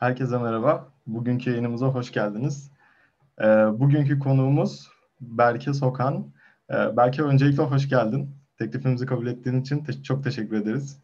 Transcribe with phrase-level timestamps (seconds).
[0.00, 0.88] Herkese merhaba.
[1.06, 2.70] Bugünkü yayınımıza hoş geldiniz.
[3.40, 3.44] Ee,
[3.80, 4.88] bugünkü konuğumuz
[5.20, 6.32] Berke Sokan.
[6.70, 8.30] Ee, Berke öncelikle hoş geldin.
[8.58, 10.98] Teklifimizi kabul ettiğin için te- çok teşekkür ederiz.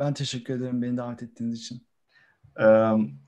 [0.00, 1.86] Ben teşekkür ederim beni davet ettiğiniz için.
[2.60, 2.64] Ee,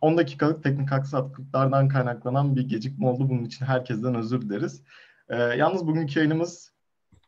[0.00, 3.28] 10 dakikalık teknik aksaklıklardan kaynaklanan bir gecikme oldu.
[3.28, 4.82] Bunun için herkesten özür dileriz.
[5.28, 6.72] Ee, yalnız bugünkü yayınımız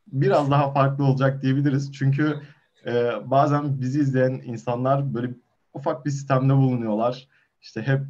[0.06, 1.92] biraz daha farklı olacak diyebiliriz.
[1.92, 2.41] Çünkü
[2.86, 5.30] e, bazen bizi izleyen insanlar böyle
[5.79, 7.29] ufak bir sistemde bulunuyorlar.
[7.61, 8.07] İşte hep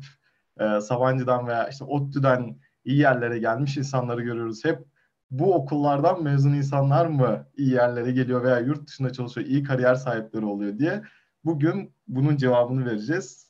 [0.60, 4.64] e, Sabancı'dan veya işte ODTÜ'den iyi yerlere gelmiş insanları görüyoruz.
[4.64, 4.84] Hep
[5.30, 10.44] bu okullardan mezun insanlar mı iyi yerlere geliyor veya yurt dışında çalışıyor, iyi kariyer sahipleri
[10.44, 11.02] oluyor diye.
[11.44, 13.48] Bugün bunun cevabını vereceğiz.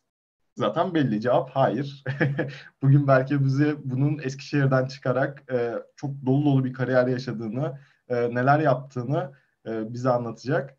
[0.56, 2.05] Zaten belli cevap hayır.
[2.82, 8.58] Bugün belki bize bunun Eskişehir'den çıkarak e, çok dolu dolu bir kariyer yaşadığını, e, neler
[8.58, 9.32] yaptığını
[9.66, 10.77] e, bize anlatacak.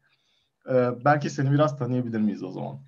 [0.70, 2.80] E, belki seni biraz tanıyabilir miyiz o zaman?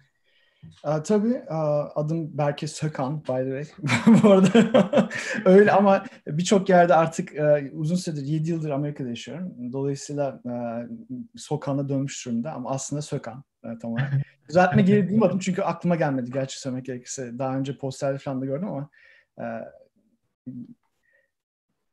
[0.84, 3.66] Uh, tabii uh, adım Berke Sökan by the way.
[4.23, 5.09] Bu arada
[5.45, 9.73] öyle ama birçok yerde artık uh, uzun süredir 7 yıldır Amerika'da yaşıyorum.
[9.73, 10.98] Dolayısıyla uh,
[11.36, 14.14] Sokan'a dönmüş durumda ama aslında Sökan uh, tam olarak.
[14.50, 17.40] Düzeltme geri duymadım çünkü aklıma gelmedi gerçi söylemek gerekirse.
[17.40, 18.90] Daha önce posterde falan da gördüm ama
[19.38, 19.66] uh,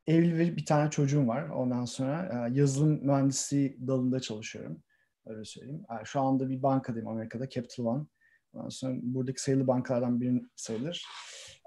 [0.07, 1.49] evli ve bir tane çocuğum var.
[1.49, 4.83] Ondan sonra uh, yazılım mühendisliği dalında çalışıyorum.
[5.25, 5.83] Öyle söyleyeyim.
[5.89, 8.05] Uh, şu anda bir bankadayım Amerika'da Capital One.
[8.53, 11.05] Buradaki sayılı bankalardan biri sayılır.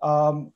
[0.02, 0.52] Um,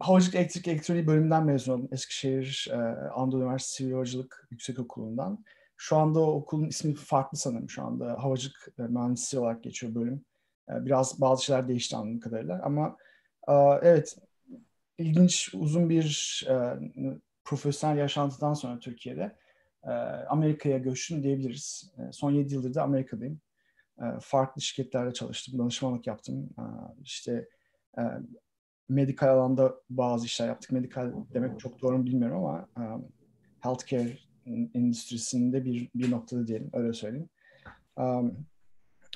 [0.00, 1.88] Havacılık Elektrik Elektronik bölümünden mezun oldum.
[1.92, 5.44] Eskişehir uh, Anadolu Üniversitesi Sivil Havacılık Yüksek Okulu'ndan.
[5.76, 8.22] Şu anda okulun ismi farklı sanırım şu anda.
[8.22, 10.24] Havacılık uh, Mühendisliği olarak geçiyor bölüm.
[10.68, 12.60] Uh, biraz bazı şeyler değişti anladığım kadarıyla.
[12.64, 12.96] Ama
[13.48, 14.16] uh, evet
[14.98, 17.12] ilginç uzun bir uh,
[17.44, 19.36] profesyonel yaşantıdan sonra Türkiye'de
[19.82, 21.92] uh, Amerika'ya göçtüm diyebiliriz.
[21.96, 23.40] Uh, son 7 yıldır da Amerika'dayım
[24.20, 26.50] farklı şirketlerde çalıştım, danışmanlık yaptım.
[27.02, 27.48] İşte
[28.88, 30.72] medikal alanda bazı işler yaptık.
[30.72, 32.68] Medikal demek çok doğru mu bilmiyorum ama
[33.60, 34.18] healthcare
[34.74, 37.28] endüstrisinde bir, bir noktada diyelim, öyle söyleyeyim.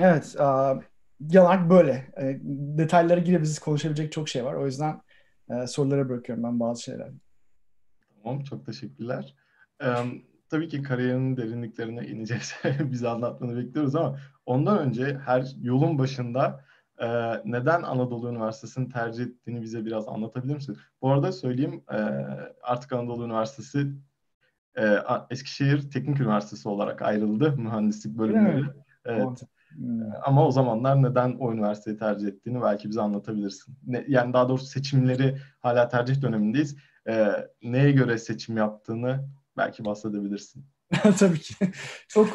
[0.01, 0.37] Evet,
[1.27, 2.13] genel böyle.
[2.79, 4.55] Detaylara girebiliriz, konuşabilecek çok şey var.
[4.55, 5.01] O yüzden
[5.67, 7.11] sorulara bırakıyorum ben bazı şeyler.
[8.23, 9.37] Tamam, çok teşekkürler.
[10.51, 12.55] Tabii ki kariyerinin derinliklerine ineceğiz.
[12.81, 16.65] Bize anlatmanı bekliyoruz ama ondan önce her yolun başında
[16.99, 17.07] e,
[17.45, 20.77] neden Anadolu Üniversitesi'ni tercih ettiğini bize biraz anlatabilir misin?
[21.03, 21.97] Bu arada söyleyeyim e,
[22.63, 23.87] artık Anadolu Üniversitesi
[24.77, 24.97] e,
[25.31, 28.65] Eskişehir Teknik Üniversitesi olarak ayrıldı mühendislik bölümleri.
[29.05, 29.43] Evet.
[30.25, 33.75] Ama o zamanlar neden o üniversiteyi tercih ettiğini belki bize anlatabilirsin.
[33.87, 36.77] Ne, yani daha doğrusu seçimleri hala tercih dönemindeyiz.
[37.09, 37.33] E,
[37.63, 40.65] neye göre seçim yaptığını belki bahsedebilirsin.
[41.19, 41.55] Tabii ki.
[42.09, 42.29] Çok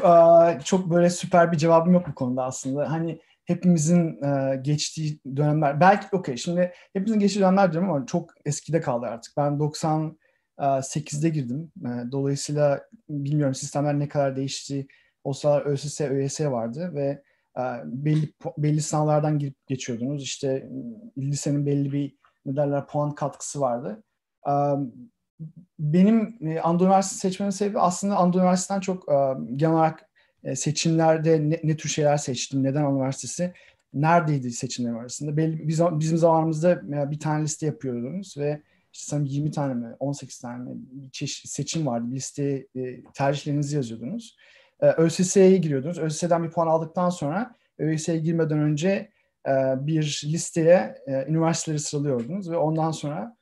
[0.65, 2.91] çok böyle süper bir cevabım yok bu konuda aslında.
[2.91, 4.19] Hani hepimizin
[4.61, 9.37] geçtiği dönemler belki okey şimdi hepimizin geçtiği dönemler diyorum ama çok eskide kaldı artık.
[9.37, 11.71] Ben 98'de girdim.
[12.11, 14.87] Dolayısıyla bilmiyorum sistemler ne kadar değişti.
[15.23, 17.23] O sıralar ÖSS, ÖYS vardı ve
[17.85, 20.23] belli belli sınavlardan girip geçiyordunuz.
[20.23, 20.69] İşte
[21.17, 24.03] lisenin belli bir ne derler puan katkısı vardı
[25.79, 29.15] benim e, Anadolu Üniversitesi seçmemin sebebi aslında Anadolu Üniversitesi'nden çok e,
[29.55, 30.09] genel olarak
[30.43, 33.53] e, seçimlerde ne, ne tür şeyler seçtim, neden Anadolu Üniversitesi,
[33.93, 35.37] neredeydi seçimler arasında.
[35.37, 36.81] Belli, biz, bizim zamanımızda
[37.11, 38.61] bir tane liste yapıyordunuz ve
[38.93, 40.77] işte sanırım 20 tane mi, 18 tane mi
[41.11, 42.05] çeşit seçim vardı.
[42.09, 42.67] Bir listeye
[43.13, 44.37] tercihlerinizi yazıyordunuz.
[44.81, 45.99] ÖSS'ye giriyordunuz.
[45.99, 49.11] ÖSS'den bir puan aldıktan sonra ÖSS'ye girmeden önce
[49.77, 50.95] bir listeye
[51.27, 53.37] üniversiteleri sıralıyordunuz ve ondan sonra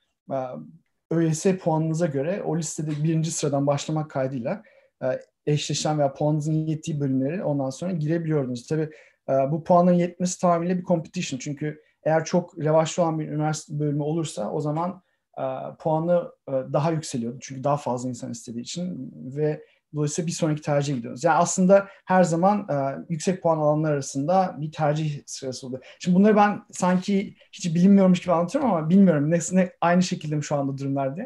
[1.11, 4.63] ÖYS puanınıza göre o listede birinci sıradan başlamak kaydıyla
[5.03, 5.07] e,
[5.45, 8.67] eşleşen veya puanınızın yettiği bölümleri ondan sonra girebiliyordunuz.
[8.67, 8.89] Tabii
[9.29, 11.39] e, bu puanın yetmesi tamamıyla bir competition.
[11.39, 15.01] Çünkü eğer çok revaçlı olan bir üniversite bölümü olursa o zaman
[15.37, 15.43] e,
[15.79, 17.37] puanı daha yükseliyordu.
[17.41, 19.61] Çünkü daha fazla insan istediği için ve
[19.95, 21.23] Dolayısıyla bir sonraki tercih gidiyoruz.
[21.23, 25.85] Yani aslında her zaman e, yüksek puan alanlar arasında bir tercih sırası oluyor.
[25.99, 29.31] Şimdi bunları ben sanki hiç bilinmiyormuş gibi anlatıyorum ama bilmiyorum.
[29.31, 31.19] Ne, ne aynı şekilde mi şu anda durumlar.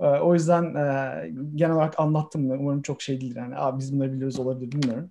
[0.00, 2.50] E, o yüzden e, genel olarak anlattım.
[2.50, 3.40] Umarım çok şey değildir.
[3.40, 5.10] Yani Aa, biz bunları biliyoruz olabilir bilmiyorum.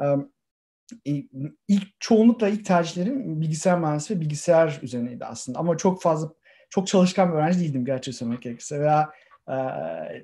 [0.00, 0.04] E,
[1.68, 5.58] ilk çoğunlukla ilk tercihlerim bilgisayar mühendisliği ve bilgisayar üzerineydi aslında.
[5.58, 6.28] Ama çok fazla
[6.70, 8.80] çok çalışkan bir öğrenci değildim gerçi söylemek gerekirse.
[8.80, 9.10] Veya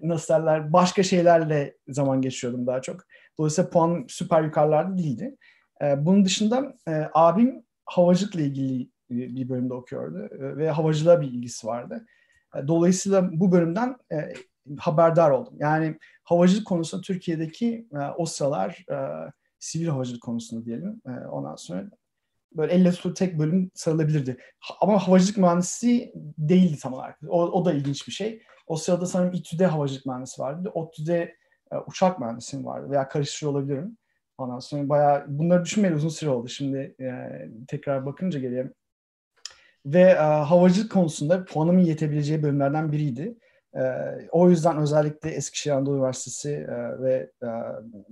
[0.02, 3.00] nasıl derler başka şeylerle zaman geçiriyordum daha çok.
[3.38, 5.36] Dolayısıyla puan süper yukarılarda değildi.
[5.96, 6.74] bunun dışında
[7.14, 12.06] abim havacılıkla ilgili bir bölümde okuyordu ve havacılığa bir ilgisi vardı.
[12.68, 13.96] dolayısıyla bu bölümden
[14.78, 15.54] haberdar oldum.
[15.58, 18.84] Yani havacılık konusunda Türkiye'deki o sıralar
[19.58, 21.02] sivil havacılık konusunda diyelim.
[21.30, 21.90] ondan sonra
[22.56, 24.36] böyle elle tutulur tek bölüm sarılabilirdi.
[24.80, 27.18] Ama havacılık mühendisi değildi tam olarak.
[27.28, 28.42] O, o da ilginç bir şey.
[28.70, 30.70] O sırada sanırım İTÜ'de havacılık mühendisi vardı.
[30.74, 31.36] ODTÜ'de
[31.72, 33.98] e, uçak mühendisi vardı veya karıştırıyor olabilirim.
[34.38, 36.48] Ondan sonra bayağı bunları düşünmeyeli uzun süre oldu.
[36.48, 37.08] Şimdi e,
[37.68, 38.72] tekrar bakınca geriye.
[39.86, 43.38] Ve e, havacılık konusunda puanımın yetebileceği bölümlerden biriydi.
[43.74, 43.82] E,
[44.30, 47.48] o yüzden özellikle Eskişehir Anadolu Üniversitesi e, ve e,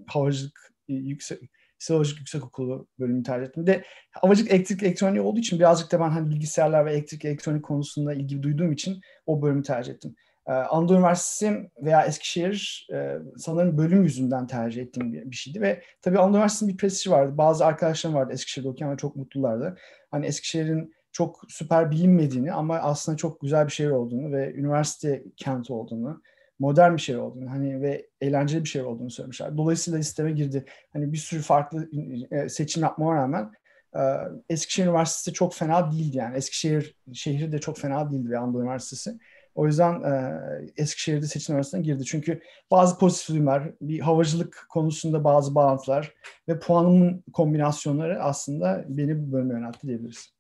[0.06, 1.40] havacılık yüksek
[1.78, 3.66] Silojik Yüksek Okulu bölümünü tercih ettim.
[3.66, 8.14] De havacılık elektrik elektronik olduğu için birazcık da ben hani bilgisayarlar ve elektrik elektronik konusunda
[8.14, 10.14] ilgi duyduğum için o bölümü tercih ettim.
[10.48, 16.18] Ee, Anadolu Üniversitesi veya Eskişehir e, sanırım bölüm yüzünden tercih ettiğim bir, şeydi ve tabii
[16.18, 17.38] Anadolu Üniversitesi'nin bir prestiji vardı.
[17.38, 19.76] Bazı arkadaşlarım vardı Eskişehir'de okuyan ve çok mutlulardı.
[20.10, 25.72] Hani Eskişehir'in çok süper bilinmediğini ama aslında çok güzel bir şehir olduğunu ve üniversite kenti
[25.72, 26.22] olduğunu,
[26.58, 29.56] modern bir şehir olduğunu hani ve eğlenceli bir şehir olduğunu söylemişler.
[29.56, 30.64] Dolayısıyla listeme girdi.
[30.92, 31.88] Hani bir sürü farklı
[32.30, 33.50] e, seçim yapmama rağmen
[33.96, 34.00] e,
[34.48, 36.36] Eskişehir Üniversitesi çok fena değildi yani.
[36.36, 39.18] Eskişehir şehri de çok fena değildi ve Anadolu Üniversitesi.
[39.58, 40.40] O yüzden e,
[40.76, 42.05] Eskişehir'de seçim arasına girdi.
[42.05, 42.40] Çünkü
[42.70, 46.14] bazı pozitif var, bir havacılık konusunda bazı bağlantılar
[46.49, 50.32] ve puanımın kombinasyonları aslında beni bu bölüme yöneltti diyebiliriz.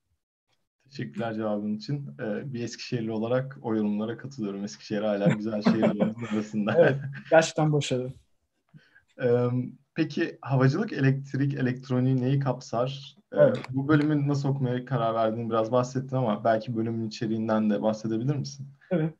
[0.90, 2.06] Teşekkürler cevabın için.
[2.20, 4.64] Ee, bir Eskişehirli olarak o yorumlara katılıyorum.
[4.64, 6.74] Eskişehir hala güzel şehirlerin arasında.
[6.78, 6.96] evet,
[7.30, 8.12] gerçekten başarılı.
[9.98, 13.16] Peki havacılık, elektrik, elektroniği neyi kapsar?
[13.32, 13.58] Ee, evet.
[13.70, 18.66] Bu bölümü nasıl okumaya karar verdiğini biraz bahsettin ama belki bölümün içeriğinden de bahsedebilir misin?
[18.90, 19.14] Evet.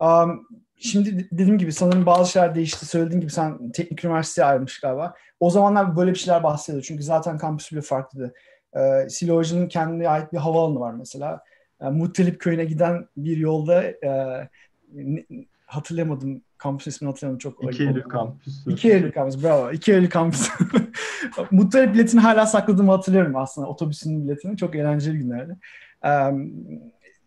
[0.00, 2.86] Um, şimdi dediğim gibi sanırım bazı şeyler değişti.
[2.86, 5.14] Söylediğin gibi sen teknik üniversiteye ayrılmış galiba.
[5.40, 6.84] O zamanlar böyle bir şeyler bahsediyor.
[6.88, 8.34] Çünkü zaten kampüs bile farklıydı.
[8.76, 11.40] Ee, Siloj'un kendine ait bir havaalanı var mesela.
[11.80, 14.48] Yani Muttalip köyüne giden bir yolda e,
[15.66, 17.74] hatırlamadım kampüs ismini hatırlamıyorum çok.
[17.74, 18.72] 2 Eylül kampüsü.
[18.72, 19.70] 2 Eylül kampüsü bravo.
[19.70, 20.52] 2 Eylül kampüsü.
[21.50, 24.56] Muttalip biletini hala sakladığımı hatırlıyorum aslında otobüsün biletini.
[24.56, 25.56] Çok eğlenceli günlerdi.
[26.04, 26.52] Um,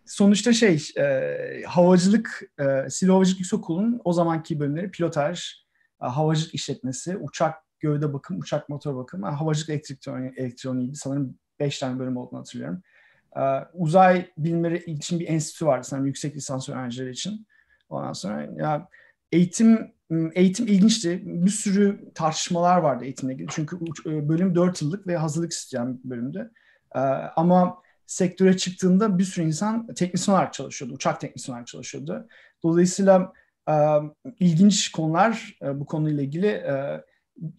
[0.06, 5.52] sonuçta şey e, havacılık e, Sivil Havacılık Yüksekokulu'nun o zamanki bölümleri pilotaj,
[6.02, 10.96] e, havacılık işletmesi, uçak gövde bakım, uçak motor bakım, havacılık elektroniği, elektroniğiydi.
[10.96, 12.82] Sanırım 5 tane bölüm olduğunu hatırlıyorum.
[13.36, 13.42] E,
[13.74, 17.46] uzay bilimleri için bir enstitü vardı sanırım yüksek lisans öğrencileri için.
[17.90, 18.88] Ondan sonra ya
[19.32, 19.92] eğitim
[20.34, 21.22] eğitim ilginçti.
[21.24, 23.48] Bir sürü tartışmalar vardı eğitimle ilgili.
[23.50, 23.76] Çünkü
[24.06, 26.50] e, bölüm 4 yıllık ve hazırlık isteyen bir bölümdü.
[26.94, 26.98] E,
[27.36, 30.94] ama sektöre çıktığında bir sürü insan teknisyen olarak çalışıyordu.
[30.94, 32.28] Uçak teknisyen olarak çalışıyordu.
[32.62, 33.32] Dolayısıyla
[33.68, 33.74] e,
[34.40, 36.64] ilginç konular bu konuyla ilgili.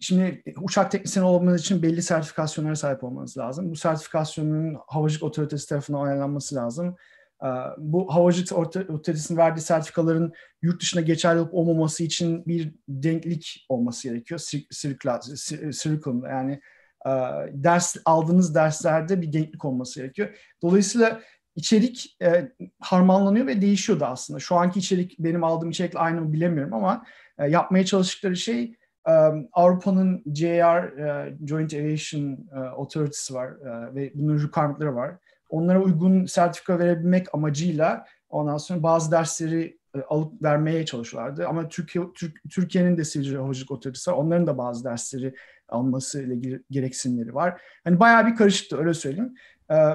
[0.00, 3.70] Şimdi uçak teknisyeni olmanız için belli sertifikasyonlara sahip olmanız lazım.
[3.70, 6.96] Bu sertifikasyonun havacılık otoritesi tarafından onaylanması lazım.
[7.42, 7.48] E,
[7.78, 8.52] bu havacılık
[8.90, 14.40] otoritesinin verdiği sertifikaların yurt dışına geçerli olup olmaması için bir denklik olması gerekiyor.
[14.70, 16.60] Circle, yani
[17.06, 17.10] e,
[17.52, 20.28] ders aldığınız derslerde bir denklik olması gerekiyor.
[20.62, 21.20] Dolayısıyla
[21.56, 24.40] içerik e, harmanlanıyor ve değişiyor da aslında.
[24.40, 27.04] Şu anki içerik benim aldığım içerikle aynı mı bilemiyorum ama
[27.38, 28.76] e, yapmaya çalıştıkları şey
[29.08, 29.12] e,
[29.52, 35.16] Avrupa'nın JAR e, Joint Aviation e, Authority'si var e, ve bunun requirement'ları var.
[35.52, 41.46] Onlara uygun sertifika verebilmek amacıyla ondan sonra bazı dersleri e, alıp vermeye çalışıyorlardı.
[41.46, 44.16] Ama Türkiye Türk, Türkiye'nin de Sivil Havacılık Otoritesi var.
[44.16, 45.34] Onların da bazı dersleri
[45.68, 47.60] alması ile gereksinimleri var.
[47.84, 49.34] Hani bayağı bir karışıktı öyle söyleyeyim.
[49.70, 49.94] Ee,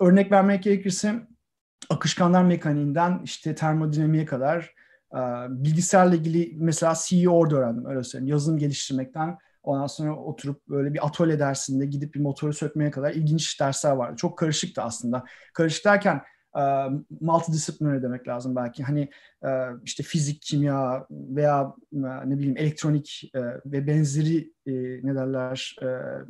[0.00, 1.14] örnek vermek gerekirse
[1.90, 4.74] akışkanlar mekaniğinden işte termodinamiğe kadar
[5.12, 8.30] e, bilgisayarla ilgili mesela C'yi orada öğrendim öyle söyleyeyim.
[8.30, 13.60] Yazılım geliştirmekten ondan sonra oturup böyle bir atölye dersinde gidip bir motoru sökmeye kadar ilginç
[13.60, 14.16] dersler vardı.
[14.16, 15.24] Çok karışıktı aslında.
[15.54, 16.22] Karışık derken
[17.20, 18.82] multidisciplinary demek lazım belki.
[18.82, 19.10] Hani
[19.84, 23.30] işte fizik, kimya veya ne bileyim elektronik
[23.66, 24.52] ve benzeri
[25.04, 25.76] ne derler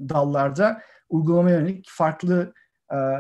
[0.08, 2.52] dallarda uygulama yönelik farklı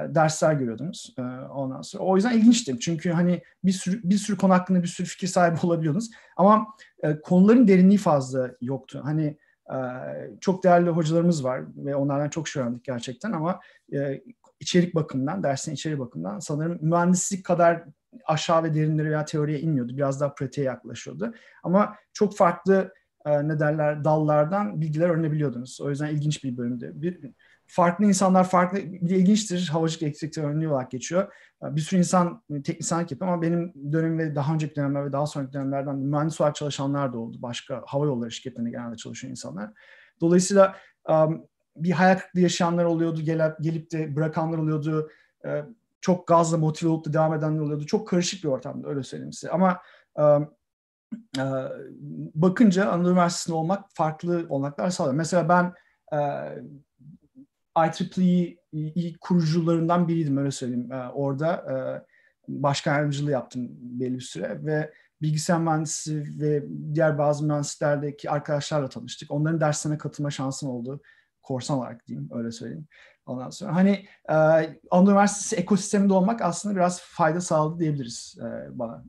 [0.08, 1.14] dersler görüyordunuz
[1.54, 2.04] ondan sonra.
[2.04, 2.78] O yüzden ilginçti.
[2.80, 6.10] Çünkü hani bir sürü bir sürü konu hakkında bir sürü fikir sahibi olabiliyordunuz.
[6.36, 6.66] Ama
[7.22, 9.00] konuların derinliği fazla yoktu.
[9.04, 9.38] Hani
[10.40, 13.60] çok değerli hocalarımız var ve onlardan çok şey öğrendik gerçekten ama
[14.60, 17.84] içerik bakımından, dersin içerik bakımından sanırım mühendislik kadar
[18.26, 19.96] aşağı ve derinlere veya teoriye inmiyordu.
[19.96, 21.34] Biraz daha pratiğe yaklaşıyordu.
[21.62, 22.92] Ama çok farklı
[23.26, 25.80] ne derler dallardan bilgiler öğrenebiliyordunuz.
[25.80, 26.92] O yüzden ilginç bir bölümdü.
[26.94, 27.30] Bir,
[27.66, 29.68] farklı insanlar farklı bir ilginçtir.
[29.72, 31.32] Havacılık elektrik teoriği olarak geçiyor.
[31.62, 35.52] Bir sürü insan teknisyenlik yapıyor ama benim dönem ve daha önceki dönemler ve daha sonraki
[35.52, 37.36] dönemlerden mühendis olarak çalışanlar da oldu.
[37.42, 39.70] Başka hava yolları şirketlerinde genelde çalışan insanlar.
[40.20, 40.76] Dolayısıyla
[41.76, 45.10] bir hayal kırıklığı yaşayanlar oluyordu, gelip, gelip de bırakanlar oluyordu.
[45.46, 45.64] E,
[46.00, 47.86] çok gazla motive olup da devam edenler oluyordu.
[47.86, 49.50] Çok karışık bir ortamda öyle söyleyeyim size.
[49.50, 49.80] Ama
[50.18, 50.22] e,
[51.38, 51.44] e,
[52.34, 55.14] bakınca Anadolu Üniversitesi'nde olmak farklı olanaklar sağlıyor.
[55.14, 55.72] Mesela ben
[56.12, 56.18] e,
[57.76, 60.92] IEEE kurucularından biriydim öyle söyleyeyim.
[60.92, 61.76] E, orada e,
[62.48, 64.92] başkan yardımcılığı yaptım belli bir süre ve
[65.22, 66.64] bilgisayar mühendisi ve
[66.94, 69.30] diğer bazı mühendislerdeki arkadaşlarla tanıştık.
[69.30, 71.00] Onların derslerine katılma şansım oldu.
[71.42, 72.86] Korsan olarak diyeyim, öyle söyleyeyim.
[73.26, 74.34] Ondan sonra hani e,
[74.90, 79.04] Anadolu Üniversitesi ekosisteminde olmak aslında biraz fayda sağladı diyebiliriz e, bana.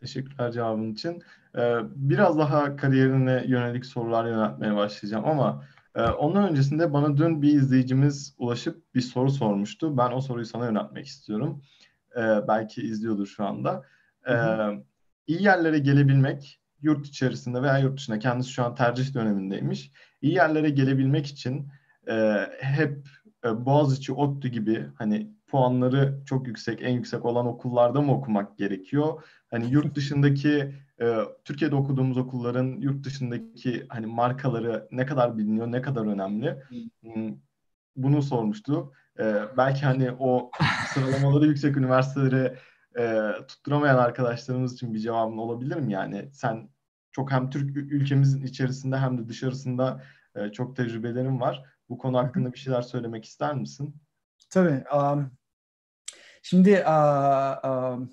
[0.00, 1.22] Teşekkürler cevabın için.
[1.58, 5.64] Ee, biraz daha kariyerine yönelik sorular yöneltmeye başlayacağım ama
[5.94, 9.98] e, ondan öncesinde bana dün bir izleyicimiz ulaşıp bir soru sormuştu.
[9.98, 11.62] Ben o soruyu sana yöneltmek istiyorum.
[12.16, 13.84] Ee, belki izliyordur şu anda.
[14.28, 14.34] Ee,
[15.26, 19.90] iyi yerlere gelebilmek yurt içerisinde veya yurt dışında kendisi şu an tercih dönemindeymiş.
[20.22, 21.68] İyi yerlere gelebilmek için
[22.08, 23.08] e, hep
[23.44, 29.22] e, Boğaziçi, ODTÜ gibi hani puanları çok yüksek, en yüksek olan okullarda mı okumak gerekiyor?
[29.50, 35.82] Hani yurt dışındaki e, Türkiye'de okuduğumuz okulların yurt dışındaki hani markaları ne kadar biliniyor, ne
[35.82, 36.62] kadar önemli?
[37.00, 37.34] Hmm,
[37.96, 38.92] bunu sormuştu.
[39.18, 40.50] E, belki hani o
[40.94, 42.58] sıralamaları yüksek üniversitelere
[42.98, 45.92] e, tutturamayan arkadaşlarımız için bir cevabın olabilir mi?
[45.92, 46.68] Yani sen
[47.12, 50.02] çok hem Türk ülkemizin içerisinde hem de dışarısında
[50.34, 51.64] e, çok tecrübelerin var.
[51.88, 53.96] Bu konu hakkında bir şeyler söylemek ister misin?
[54.50, 54.84] Tabii.
[54.96, 55.30] Um,
[56.44, 58.10] şimdi uh, um,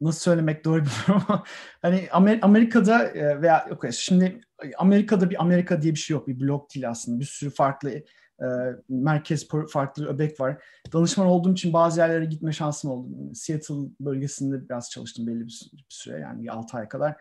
[0.00, 1.44] nasıl söylemek doğru bilmiyorum ama
[1.82, 4.40] hani Amer- Amerika'da e, veya okay, şimdi
[4.78, 6.28] Amerika'da bir Amerika diye bir şey yok.
[6.28, 7.20] Bir blok değil aslında.
[7.20, 8.46] Bir sürü farklı e,
[8.88, 10.64] merkez farklı öbek var.
[10.92, 13.34] Danışman olduğum için bazı yerlere gitme şansım oldu.
[13.34, 17.16] Seattle bölgesinde biraz çalıştım belli bir süre yani bir 6 ay kadar.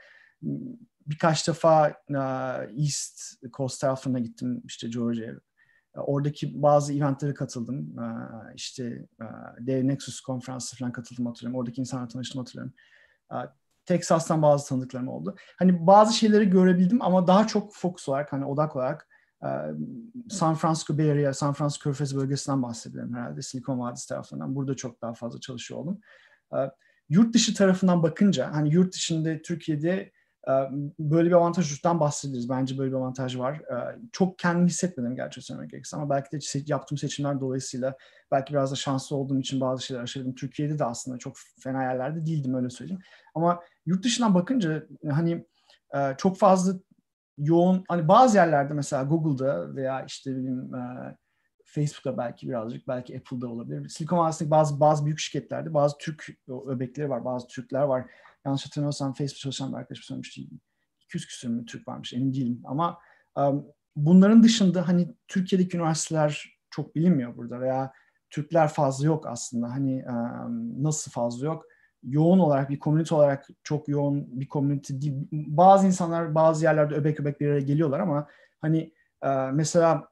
[1.07, 1.93] Birkaç defa
[2.77, 5.33] East Coast tarafına gittim işte Georgia.
[5.97, 7.95] Oradaki bazı eventlere katıldım.
[8.55, 9.05] İşte
[9.67, 11.59] Dave Nexus konferansı falan katıldım hatırlıyorum.
[11.59, 12.73] Oradaki insanlarla tanıştım hatırlıyorum.
[13.85, 15.35] Texas'tan bazı tanıdıklarım oldu.
[15.59, 19.07] Hani bazı şeyleri görebildim ama daha çok fokus olarak hani odak olarak
[20.29, 23.41] San Francisco Bay Area, San Francisco Körfezi bölgesinden bahsedelim herhalde.
[23.41, 24.55] Silikon Vadisi tarafından.
[24.55, 25.99] Burada çok daha fazla çalışıyor oldum.
[27.09, 30.11] Yurt dışı tarafından bakınca hani yurt dışında Türkiye'de
[30.99, 32.49] böyle bir avantajdan bahsederiz.
[32.49, 33.61] Bence böyle bir avantaj var.
[34.11, 37.97] Çok kendimi hissetmedim gerçi söylemek gerekirse ama belki de yaptığım seçimler dolayısıyla
[38.31, 40.35] belki biraz da şanslı olduğum için bazı şeyler aşırdım.
[40.35, 43.01] Türkiye'de de aslında çok fena yerlerde değildim öyle söyleyeyim.
[43.35, 45.45] Ama yurt dışından bakınca hani
[46.17, 46.79] çok fazla
[47.37, 50.71] yoğun hani bazı yerlerde mesela Google'da veya işte bileyim
[51.65, 53.89] Facebook'ta belki birazcık belki Apple'da olabilir.
[53.89, 56.27] Silikon Vadisi'ndeki bazı bazı büyük şirketlerde bazı Türk
[56.67, 58.05] öbekleri var, bazı Türkler var
[58.45, 60.47] yanlış hatırlamıyorsam Facebook çalışan bir arkadaşım söylemişti.
[61.01, 62.61] 200 küsur mü Türk varmış emin değilim.
[62.65, 62.97] Ama
[63.35, 63.65] um,
[63.95, 67.93] bunların dışında hani Türkiye'deki üniversiteler çok bilinmiyor burada veya
[68.29, 69.69] Türkler fazla yok aslında.
[69.69, 71.65] Hani um, nasıl fazla yok?
[72.03, 75.13] Yoğun olarak bir komünite olarak çok yoğun bir komünite değil.
[75.31, 78.27] Bazı insanlar bazı yerlerde öbek öbek bir araya geliyorlar ama
[78.61, 78.93] hani
[79.25, 80.07] uh, mesela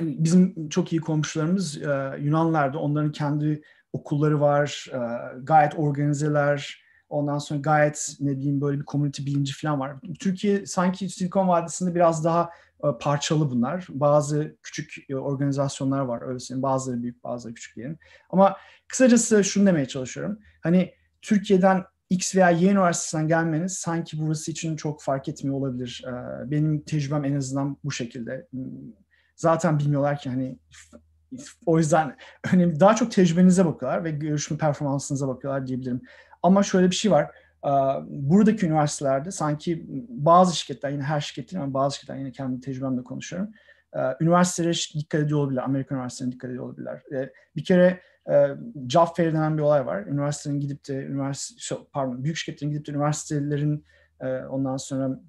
[0.00, 1.76] bizim çok iyi komşularımız
[2.18, 2.78] Yunanlardı.
[2.78, 3.62] Onların kendi
[3.92, 4.86] okulları var,
[5.42, 9.96] gayet organizeler, Ondan sonra gayet ne diyeyim böyle bir community bilinci falan var.
[10.20, 12.50] Türkiye sanki Silikon Vadisi'nde biraz daha
[12.84, 13.86] e, parçalı bunlar.
[13.90, 16.62] Bazı küçük e, organizasyonlar var öyle.
[16.62, 17.98] Bazıları büyük bazıları küçük diyelim.
[18.30, 18.56] Ama
[18.88, 20.38] kısacası şunu demeye çalışıyorum.
[20.62, 26.04] Hani Türkiye'den X veya Y üniversitesinden gelmeniz sanki burası için çok fark etmiyor olabilir.
[26.06, 26.10] E,
[26.50, 28.48] benim tecrübem en azından bu şekilde.
[29.36, 30.58] Zaten bilmiyorlar ki hani
[31.66, 32.16] o yüzden
[32.52, 36.00] önemli daha çok tecrübenize bakıyorlar ve görüşme performansınıza bakıyorlar diyebilirim.
[36.42, 37.30] Ama şöyle bir şey var.
[38.08, 43.02] Buradaki üniversitelerde sanki bazı şirketler, yine her şirket değil ama bazı şirketler, yine kendi tecrübemle
[43.02, 43.50] konuşuyorum.
[44.20, 47.02] Üniversitelere dikkat ediyor olabilirler, Amerikan üniversitelerine dikkat ediyor olabilirler.
[47.56, 48.00] Bir kere
[48.88, 50.06] job fair denen bir olay var.
[50.06, 53.84] Üniversitenin gidip de, üniversite, pardon, büyük şirketlerin gidip de üniversitelerin
[54.50, 55.20] ondan sonra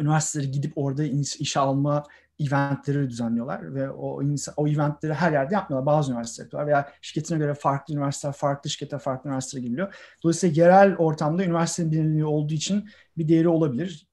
[0.00, 2.04] üniversiteleri gidip orada iş alma
[2.40, 4.22] eventleri düzenliyorlar ve o
[4.56, 5.86] o eventleri her yerde yapmıyorlar.
[5.86, 9.94] Bazı üniversiteler yapıyorlar veya şirketine göre farklı üniversiteler, farklı şirketler, farklı üniversitelere geliyor.
[10.22, 12.88] Dolayısıyla yerel ortamda üniversitenin bilinirliği olduğu için
[13.18, 14.08] bir değeri olabilir.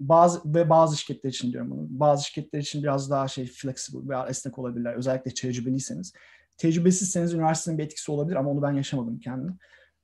[0.00, 1.86] Bazı ve bazı şirketler için diyorum bunu.
[1.88, 4.94] Bazı şirketler için biraz daha şey flexible veya esnek olabilirler.
[4.94, 6.12] Özellikle tecrübeliyseniz.
[6.56, 9.58] Tecrübesizseniz üniversitenin bir etkisi olabilir ama onu ben yaşamadım kendim.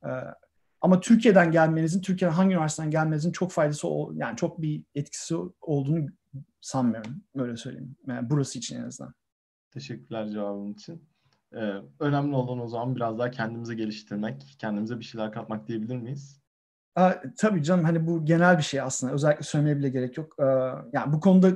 [0.05, 0.09] Ee,
[0.81, 6.07] ama Türkiye'den gelmenizin, Türkiye'den hangi üniversiteden gelmenizin çok faydası, yani çok bir etkisi olduğunu
[6.61, 7.23] sanmıyorum.
[7.35, 7.95] Öyle söyleyeyim.
[8.07, 9.13] Yani burası için en azından.
[9.71, 11.09] Teşekkürler cevabın için.
[11.53, 16.41] Ee, önemli olan o zaman biraz daha kendimizi geliştirmek, kendimize bir şeyler katmak diyebilir miyiz?
[16.99, 19.13] Ee, tabii canım hani bu genel bir şey aslında.
[19.13, 20.35] Özellikle söylemeye bile gerek yok.
[20.39, 20.43] Ee,
[20.93, 21.51] yani bu konuda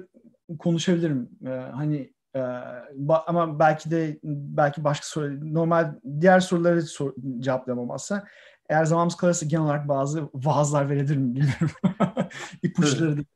[0.59, 1.29] konuşabilirim.
[1.45, 7.91] Ee, hani e, ba- ama belki de belki başka soru normal diğer soruları sor- cevaplayamam
[7.91, 8.27] aslında.
[8.69, 11.69] Eğer zamanımız kalırsa genel olarak bazı vaazlar verebilirim bilmiyorum.
[12.63, 13.27] İpuçları değil.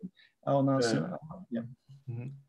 [0.53, 1.19] Ondan sonra.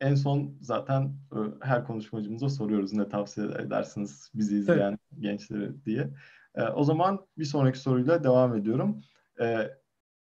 [0.00, 1.02] En son zaten
[1.33, 5.00] e, her konuşmacımıza soruyoruz ne tavsiye edersiniz bizi izleyen evet.
[5.19, 6.11] gençlere diye.
[6.54, 9.02] E, o zaman bir sonraki soruyla devam ediyorum.
[9.40, 9.71] E,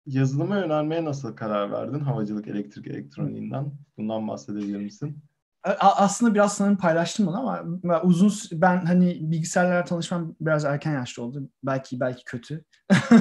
[0.07, 3.73] yazılıma yönelmeye nasıl karar verdin havacılık, elektrik, elektroniğinden?
[3.97, 5.23] Bundan bahsedebilir misin?
[5.81, 11.51] Aslında biraz sanırım paylaştım bunu ama uzun ben hani bilgisayarlarla tanışmam biraz erken yaşta oldu.
[11.63, 12.65] Belki belki kötü.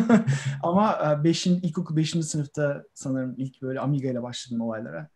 [0.63, 1.47] ama 5.
[1.47, 2.09] ilkokul 5.
[2.11, 5.09] sınıfta sanırım ilk böyle Amiga ile başladım olaylara.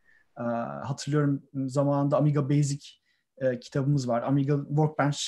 [0.84, 3.00] Hatırlıyorum zamanında Amiga Basic
[3.38, 4.22] e, kitabımız var.
[4.22, 5.20] Amiga Workbench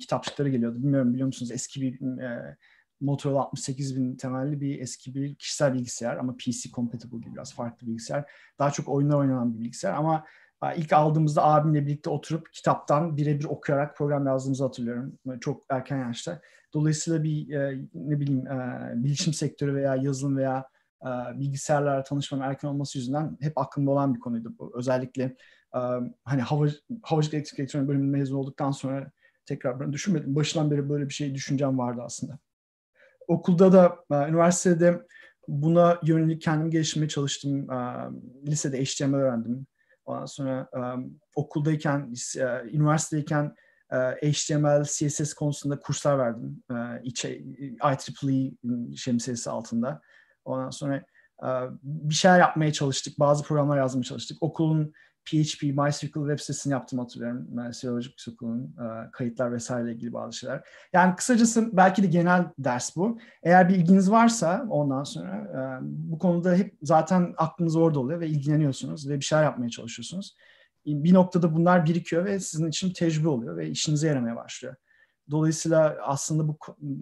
[0.00, 0.78] kitapçıkları geliyordu.
[0.78, 1.50] Bilmiyorum biliyor musunuz?
[1.50, 2.56] Eski bir e,
[3.00, 8.30] Motorola 68000 temelli bir eski bir kişisel bilgisayar ama PC compatible gibi biraz farklı bilgisayar.
[8.58, 10.24] Daha çok oyunlar oynanan bir bilgisayar ama
[10.76, 15.18] İlk aldığımızda abimle birlikte oturup kitaptan birebir okuyarak program yazdığımızı hatırlıyorum.
[15.40, 16.40] Çok erken yaşta.
[16.74, 20.68] Dolayısıyla bir e, ne bileyim e, bilişim sektörü veya yazılım veya
[21.02, 21.08] e,
[21.40, 24.72] bilgisayarlarla tanışmanın erken olması yüzünden hep aklımda olan bir konuydu bu.
[24.74, 25.36] Özellikle
[26.24, 26.66] hani hava,
[27.02, 29.10] havacılık elektrik elektronik bölümünde mezun olduktan sonra
[29.46, 30.34] tekrar ben düşünmedim.
[30.34, 32.38] Başından beri böyle bir şey düşüncem vardı aslında.
[33.28, 33.96] Okulda da,
[34.28, 35.02] üniversitede
[35.48, 37.68] buna yönelik kendimi geliştirmeye çalıştım.
[38.46, 39.66] Lisede HTML öğrendim.
[40.08, 43.54] Ondan sonra um, okuldayken, e, üniversitedeyken
[43.92, 43.96] e,
[44.32, 46.62] HTML, CSS konusunda kurslar verdim.
[46.70, 50.00] E, IEEE şemsiyesi altında.
[50.44, 50.96] Ondan sonra
[51.42, 51.48] e,
[51.82, 53.18] bir şeyler yapmaya çalıştık.
[53.18, 54.42] Bazı programlar yazmaya çalıştık.
[54.42, 54.92] Okulun
[55.28, 57.46] PHP, MySQL web sitesini yaptım hatırlıyorum.
[57.50, 60.68] Meteorolojik Okulun e, kayıtlar vesaire ilgili bazı şeyler.
[60.92, 63.18] Yani kısacası belki de genel ders bu.
[63.42, 68.28] Eğer bir ilginiz varsa ondan sonra e, bu konuda hep zaten aklınız orada oluyor ve
[68.28, 70.36] ilgileniyorsunuz ve bir şeyler yapmaya çalışıyorsunuz.
[70.86, 74.74] Bir noktada bunlar birikiyor ve sizin için tecrübe oluyor ve işinize yaramaya başlıyor.
[75.30, 76.58] Dolayısıyla aslında bu,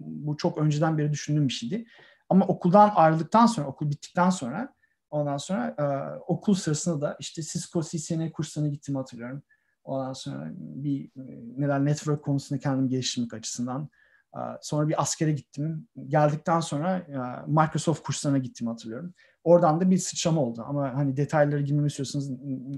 [0.07, 1.85] bu çok önceden beri düşündüğüm bir şeydi.
[2.29, 4.76] Ama okuldan ayrıldıktan sonra, okul bittikten sonra
[5.09, 9.43] Ondan sonra e, okul sırasında da işte Cisco CCNA kurslarına gittim hatırlıyorum.
[9.83, 11.11] Ondan sonra bir e,
[11.57, 13.89] neler network konusunda kendimi geliştirmek açısından.
[14.35, 15.87] E, sonra bir askere gittim.
[16.07, 17.17] Geldikten sonra e,
[17.47, 19.13] Microsoft kurslarına gittim hatırlıyorum.
[19.43, 20.63] Oradan da bir sıçrama oldu.
[20.67, 22.31] Ama hani detaylara girmemi istiyorsanız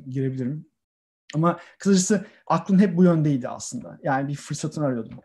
[0.09, 0.65] girebilirim.
[1.35, 3.99] Ama kısacası aklım hep bu yöndeydi aslında.
[4.03, 5.19] Yani bir fırsatını arıyordum.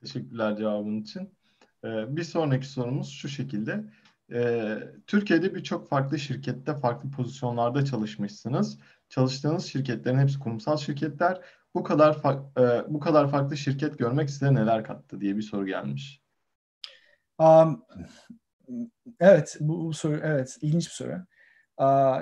[0.00, 1.34] Teşekkürler cevabın için.
[1.84, 3.84] Ee, bir sonraki sorumuz şu şekilde.
[4.32, 8.78] E, Türkiye'de birçok farklı şirkette farklı pozisyonlarda çalışmışsınız.
[9.08, 11.40] Çalıştığınız şirketlerin hepsi kurumsal şirketler.
[11.74, 15.66] Bu kadar fa- e, bu kadar farklı şirket görmek size neler kattı diye bir soru
[15.66, 16.20] gelmiş.
[17.38, 17.84] Um,
[19.20, 21.26] evet bu, bu soru evet ilginç bir soru.
[21.78, 22.20] Uh,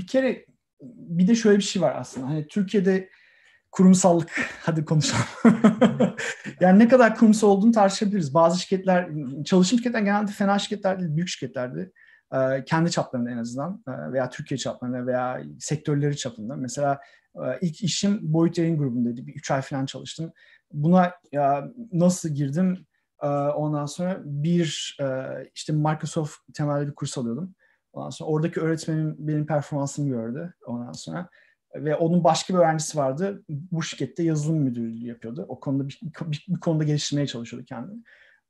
[0.00, 0.46] bir kere
[0.82, 2.26] bir de şöyle bir şey var aslında.
[2.26, 3.08] Hani Türkiye'de
[3.72, 4.30] kurumsallık
[4.60, 5.24] hadi konuşalım.
[6.60, 8.34] yani ne kadar kurumsal olduğunu tartışabiliriz.
[8.34, 9.08] Bazı şirketler,
[9.44, 11.92] çalışım şirketler genelde fena şirketler değil, büyük şirketlerdi.
[12.34, 16.56] Ee, kendi çaplarında en azından e, veya Türkiye çaplarında veya sektörleri çapında.
[16.56, 17.00] Mesela
[17.34, 19.26] e, ilk işim Boyut Yayın grubundaydı.
[19.26, 20.32] Bir üç ay falan çalıştım.
[20.72, 22.86] Buna ya, nasıl girdim?
[23.22, 24.96] E, ondan sonra bir
[25.54, 27.54] işte Microsoft temelli bir kurs alıyordum.
[27.92, 30.54] Ondan sonra oradaki öğretmenim benim performansımı gördü.
[30.66, 31.28] Ondan sonra
[31.74, 33.44] ve onun başka bir öğrencisi vardı.
[33.48, 35.46] Bu şirkette yazılım müdürlüğü yapıyordu.
[35.48, 38.02] O konuda bir, bir, bir konuda geliştirmeye çalışıyordu kendini.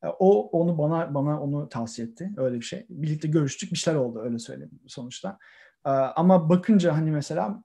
[0.03, 2.31] E, o onu bana bana onu tavsiye etti.
[2.37, 2.87] Öyle bir şey.
[2.89, 3.73] Birlikte görüştük.
[3.73, 5.39] Bir şeyler oldu öyle söyleyeyim sonuçta.
[5.87, 7.63] E, ama bakınca hani mesela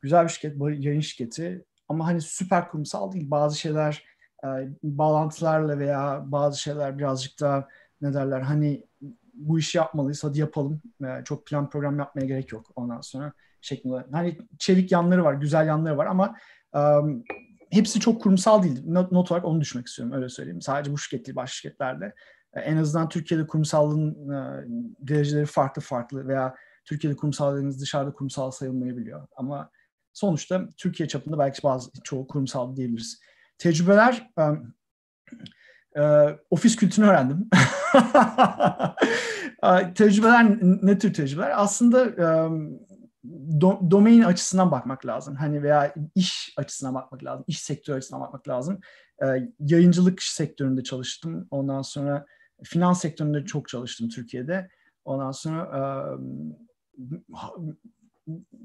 [0.00, 3.30] güzel bir şirket, yayın şirketi ama hani süper kurumsal değil.
[3.30, 4.04] Bazı şeyler
[4.44, 4.48] e,
[4.82, 7.68] bağlantılarla veya bazı şeyler birazcık daha
[8.00, 8.86] ne derler hani
[9.34, 10.82] bu işi yapmalıyız hadi yapalım.
[11.24, 14.04] Çok plan program yapmaya gerek yok ondan sonra şeklinde.
[14.12, 16.36] Hani çevik yanları var, güzel yanları var ama
[16.74, 17.24] um,
[17.70, 18.82] hepsi çok kurumsal değil.
[18.86, 20.62] Not, not olarak onu düşmek istiyorum öyle söyleyeyim.
[20.62, 22.14] Sadece bu şirket değil, başka şirketlerde.
[22.54, 24.64] En azından Türkiye'de kurumsallığın e,
[25.08, 29.26] dereceleri farklı farklı veya Türkiye'de kurumsal dediğiniz dışarıda kurumsal sayılmayabiliyor.
[29.36, 29.70] Ama
[30.12, 33.20] sonuçta Türkiye çapında belki bazı çoğu kurumsal diyebiliriz.
[33.58, 34.74] Tecrübeler um,
[35.96, 36.02] e,
[36.50, 37.50] ofis kültürünü öğrendim.
[39.94, 41.62] tecrübeler ne tür tecrübeler?
[41.62, 41.98] Aslında
[43.60, 45.34] do, domain açısından bakmak lazım.
[45.34, 47.44] Hani veya iş açısından bakmak lazım.
[47.48, 48.80] İş sektörü açısından bakmak lazım.
[49.22, 49.26] E,
[49.60, 51.46] yayıncılık sektöründe çalıştım.
[51.50, 52.26] Ondan sonra
[52.64, 54.68] finans sektöründe çok çalıştım Türkiye'de.
[55.04, 55.80] Ondan sonra e,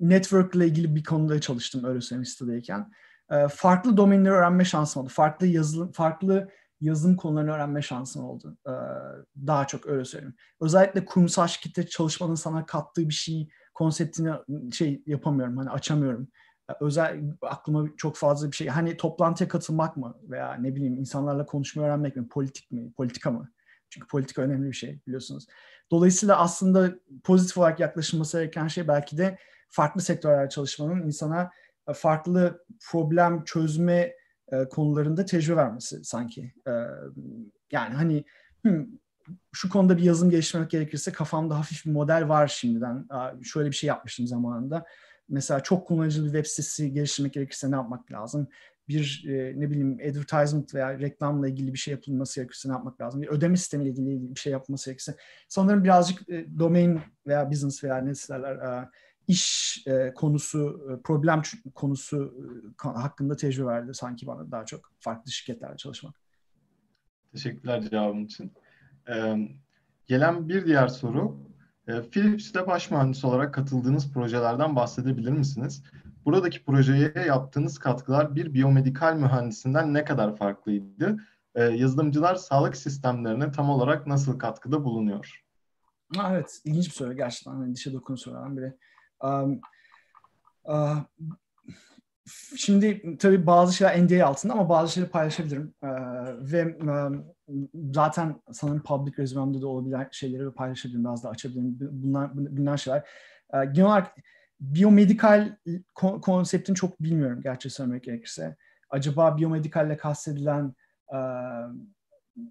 [0.02, 2.92] network ile ilgili bir konuda çalıştım öyle söyleyeyim sitedeyken.
[3.32, 5.10] E, farklı domainleri öğrenme şansım oldu.
[5.10, 6.50] Farklı yazılım, farklı
[6.82, 8.58] yazılım konularını öğrenme şansım oldu.
[8.68, 8.74] E,
[9.48, 10.36] daha çok öyle söyleyeyim.
[10.62, 13.50] Özellikle kurumsal şirkette çalışmanın sana kattığı bir şey
[13.82, 14.32] konseptini
[14.74, 16.28] şey yapamıyorum hani açamıyorum.
[16.82, 21.88] Özel aklıma çok fazla bir şey hani toplantıya katılmak mı veya ne bileyim insanlarla konuşmayı
[21.88, 23.52] öğrenmek mi politik mi politika mı?
[23.90, 25.48] Çünkü politika önemli bir şey biliyorsunuz.
[25.92, 29.38] Dolayısıyla aslında pozitif olarak yaklaşılması gereken şey belki de
[29.70, 31.52] farklı sektörlerde çalışmanın insana
[31.94, 34.16] farklı problem çözme
[34.70, 36.54] konularında tecrübe vermesi sanki.
[37.72, 38.24] Yani hani
[38.62, 38.86] hmm,
[39.54, 43.08] şu konuda bir yazım geliştirmek gerekirse kafamda hafif bir model var şimdiden.
[43.44, 44.86] Şöyle bir şey yapmıştım zamanında.
[45.30, 48.48] Mesela çok kullanıcı bir web sitesi geliştirmek gerekirse ne yapmak lazım?
[48.88, 53.22] Bir e, ne bileyim advertisement veya reklamla ilgili bir şey yapılması gerekirse ne yapmak lazım?
[53.22, 55.16] Bir ödeme sistemiyle ilgili bir şey yapılması gerekirse.
[55.48, 58.90] Sanırım birazcık e, domain veya business veya ne derler e,
[59.28, 59.78] iş
[60.16, 61.42] konusu, problem
[61.76, 62.34] konusu
[62.78, 66.16] hakkında tecrübe verdi sanki bana daha çok farklı şirketlerle çalışmak.
[67.32, 68.52] Teşekkürler cevabın için.
[69.12, 69.50] Ee,
[70.08, 71.38] gelen bir diğer soru.
[71.88, 75.84] E, Philips'te baş mühendis olarak katıldığınız projelerden bahsedebilir misiniz?
[76.26, 81.18] Buradaki projeye yaptığınız katkılar bir biyomedikal mühendisinden ne kadar farklıydı?
[81.56, 85.44] E, yazılımcılar sağlık sistemlerine tam olarak nasıl katkıda bulunuyor?
[86.30, 87.52] Evet, ilginç bir soru gerçekten.
[87.52, 88.78] Hani dişe dokun sorulardan biri.
[89.24, 89.62] Um,
[90.64, 90.98] uh,
[92.58, 95.74] Şimdi tabii bazı şeyler NDA altında ama bazı şeyleri paylaşabilirim.
[95.84, 95.88] Ee,
[96.40, 97.26] ve um,
[97.94, 101.78] zaten sanırım public resümemde de olabilen şeyleri paylaşabilirim, biraz da açabilirim.
[101.80, 103.10] Bunlar, bunlar şeyler.
[103.54, 104.16] Ee, genel olarak
[104.62, 105.56] biyomedikal
[106.22, 108.56] konseptini çok bilmiyorum gerçi söylemek gerekirse.
[108.90, 110.76] Acaba biyomedikalle kastedilen
[111.14, 111.18] e,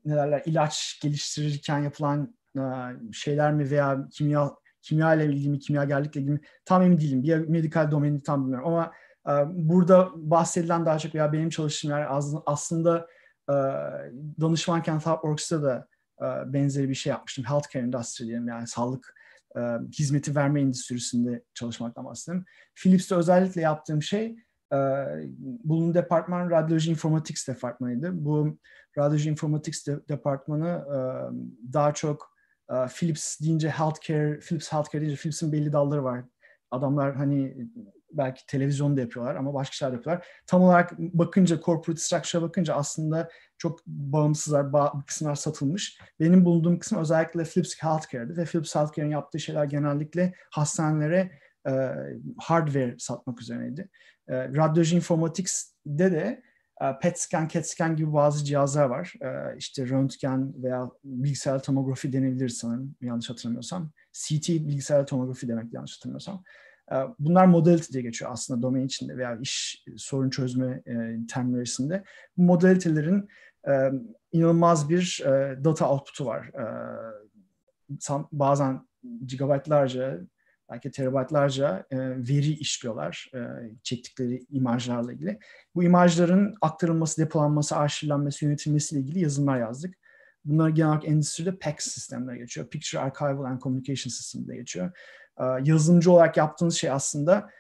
[0.04, 2.62] ne derler ilaç geliştirirken yapılan e,
[3.12, 4.50] şeyler mi veya kimya
[4.82, 7.22] kimya ile ilgili mi, kimyagerlikle ilgili mi tam emin değilim.
[7.22, 8.92] Biyomedikal domenini tam bilmiyorum ama
[9.46, 12.06] burada bahsedilen daha çok veya benim çalıştığım yer
[12.46, 13.06] aslında
[13.50, 13.54] e,
[14.40, 15.88] danışmanken ThoughtWorks'ta da
[16.20, 17.44] e, benzeri bir şey yapmıştım.
[17.44, 19.14] Healthcare industry diyelim yani sağlık
[19.56, 19.60] e,
[19.98, 22.46] hizmeti verme endüstrisinde çalışmaktan bahsediyorum.
[22.74, 24.36] Philips'te özellikle yaptığım şey
[25.38, 28.24] bulunduğum departman radyoloji informatics departmanıydı.
[28.24, 28.58] Bu
[28.98, 30.84] radyoloji informatics departmanı
[31.72, 32.36] daha çok
[32.88, 36.24] Philips deyince healthcare, Philips healthcare deyince Philips'in belli dalları var.
[36.70, 37.68] Adamlar hani
[38.12, 40.26] belki televizyonda yapıyorlar ama başka şeyler yapıyorlar.
[40.46, 45.98] Tam olarak bakınca corporate structure'a bakınca aslında çok bağımsızlar, ba- kısımlar satılmış.
[46.20, 51.30] Benim bulunduğum kısım özellikle Philips Healthcare'di ve Philips Healthcare'in yaptığı şeyler genellikle hastanelere
[51.66, 51.72] e,
[52.38, 53.88] hardware satmak üzerineydi.
[54.28, 56.42] E, radyoloji informatics'de de
[56.80, 59.14] e, PET scan, CAT scan gibi bazı cihazlar var.
[59.22, 63.90] E, işte röntgen veya bilgisayar tomografi denebilir sanırım yanlış hatırlamıyorsam.
[64.12, 66.42] CT bilgisayar tomografi demek yanlış hatırlamıyorsam.
[66.92, 72.04] Ee, bunlar modality diye geçiyor aslında domain içinde veya iş sorun çözme e, terminolojisinde.
[72.36, 73.28] Bu modality'lerin
[73.68, 73.90] e,
[74.32, 76.46] inanılmaz bir e, data output'u var.
[76.46, 76.64] E,
[78.32, 78.88] bazen
[79.26, 80.20] gigabaytlarca
[80.70, 83.38] belki terabaytlarca e, veri işliyorlar e,
[83.82, 85.38] çektikleri imajlarla ilgili.
[85.74, 89.94] Bu imajların aktarılması, depolanması, arşivlenmesi, yönetilmesiyle ilgili yazılımlar yazdık.
[90.44, 92.66] Bunlar genel olarak endüstride PACS sistemleri geçiyor.
[92.66, 94.92] Picture Archival and Communication System diye geçiyor.
[95.38, 97.50] Ee, yazılımcı olarak yaptığınız şey aslında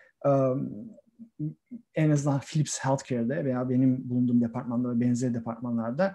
[1.94, 6.14] en azından Philips Healthcare'de veya benim bulunduğum departmanda ve benzeri departmanlarda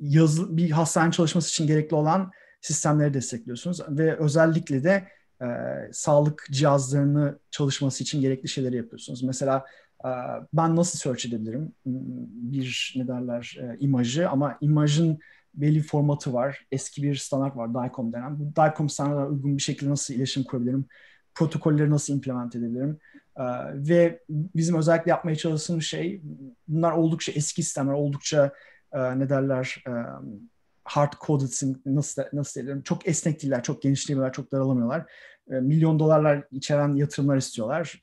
[0.00, 5.08] yazı, bir hastane çalışması için gerekli olan sistemleri destekliyorsunuz ve özellikle de
[5.42, 5.46] e,
[5.92, 9.22] sağlık cihazlarını çalışması için gerekli şeyleri yapıyorsunuz.
[9.22, 9.64] Mesela
[10.04, 10.10] e,
[10.52, 15.18] ben nasıl search edebilirim bir ne derler e, imajı ama imajın
[15.54, 16.66] belli bir formatı var.
[16.72, 18.38] Eski bir standart var DICOM denen.
[18.38, 20.84] Bu DICOM standartına uygun bir şekilde nasıl iletişim kurabilirim?
[21.34, 22.98] Protokolleri nasıl implement edebilirim?
[23.36, 23.42] Ee,
[23.74, 26.22] ve bizim özellikle yapmaya çalıştığımız şey
[26.68, 28.52] bunlar oldukça eski sistemler, oldukça
[28.92, 29.92] e, ne derler e,
[30.84, 31.48] hard coded
[31.86, 35.06] nasıl nasıl diyelim çok esnek değiller, çok geniş değiller, çok daralamıyorlar.
[35.50, 38.02] E, milyon dolarlar içeren yatırımlar istiyorlar.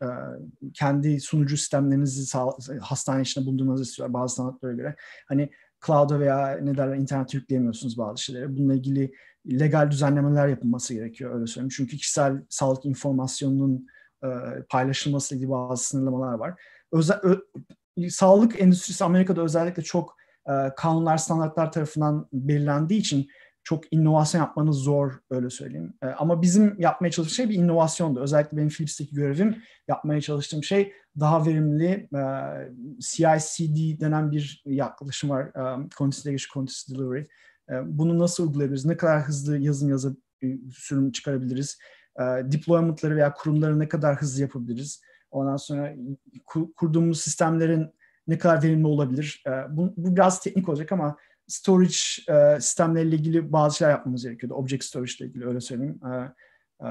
[0.74, 2.50] Kendi sunucu sistemlerinizi sağ,
[2.82, 4.96] hastane içinde bulundurmanızı istiyorlar bazı sanatlara göre.
[5.26, 5.50] Hani
[5.86, 8.58] cloud'a veya ne derler internete yükleyemiyorsunuz bazı şeyleri.
[8.58, 9.12] Bununla ilgili
[9.50, 11.74] legal düzenlemeler yapılması gerekiyor öyle söyleyeyim.
[11.76, 13.88] Çünkü kişisel sağlık informasyonunun
[14.24, 14.28] e,
[14.70, 16.62] paylaşılması ilgili bazı sınırlamalar var.
[16.92, 17.40] Özel, ö,
[18.10, 20.16] sağlık endüstrisi Amerika'da özellikle çok
[20.50, 23.28] e, kanunlar, standartlar tarafından belirlendiği için
[23.68, 25.94] çok inovasyon yapmanız zor öyle söyleyeyim.
[26.04, 28.20] E, ama bizim yapmaya çalıştığımız şey bir inovasyondu.
[28.20, 29.56] Özellikle benim Philips'teki görevim
[29.88, 32.22] yapmaya çalıştığım şey daha verimli e,
[33.00, 35.46] CI/CD denen bir yaklaşım var.
[35.46, 37.26] E, Continuous Continuous Delivery.
[37.70, 38.86] E, bunu nasıl uygulayabiliriz?
[38.86, 41.78] Ne kadar hızlı yazım yazıp e, sürüm çıkarabiliriz?
[42.20, 45.02] E, deployment'ları veya kurumları ne kadar hızlı yapabiliriz?
[45.32, 45.94] Ondan sonra
[46.46, 47.88] kur, kurduğumuz sistemlerin
[48.28, 49.44] ne kadar verimli olabilir?
[49.48, 51.98] E, bu, bu biraz teknik olacak ama storage
[52.30, 54.56] e, sistemleriyle ilgili bazı şeyler yapmamız gerekiyordu.
[54.56, 56.00] Object storage ile ilgili öyle söyleyeyim.
[56.06, 56.16] E,
[56.86, 56.88] e,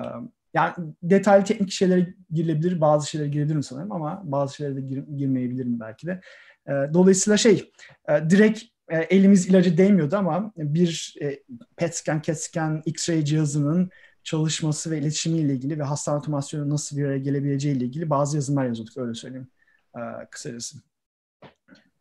[0.54, 5.80] yani detaylı teknik şeylere girilebilir, bazı şeylere girebilirim sanırım ama bazı şeylere de gir, girmeyebilirim
[5.80, 6.20] belki de.
[6.66, 7.72] E, dolayısıyla şey,
[8.08, 11.42] e, direkt e, elimiz ilacı değmiyordu ama bir e,
[11.76, 13.90] PET scan, CAT scan, X-ray cihazının
[14.24, 18.66] çalışması ve iletişimiyle ilgili ve hastane otomasyonu nasıl bir araya gelebileceği ile ilgili bazı yazımlar
[18.66, 19.48] yazıyorduk öyle söyleyeyim
[19.96, 20.78] e, kısacası.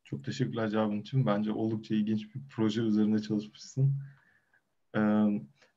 [0.06, 1.26] Çok teşekkürler cevabın için.
[1.26, 3.94] Bence oldukça ilginç bir proje üzerinde çalışmışsın.
[4.98, 5.26] Ee,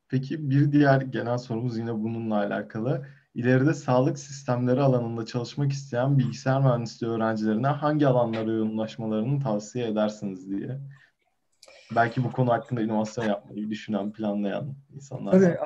[0.09, 3.07] peki bir diğer genel sorumuz yine bununla alakalı.
[3.35, 10.81] İleride sağlık sistemleri alanında çalışmak isteyen bilgisayar mühendisliği öğrencilerine hangi alanlara yoğunlaşmalarını tavsiye edersiniz diye.
[11.97, 15.33] Belki bu konu hakkında inovasyon yapmayı düşünen, planlayan insanlar.
[15.33, 15.57] Tabii.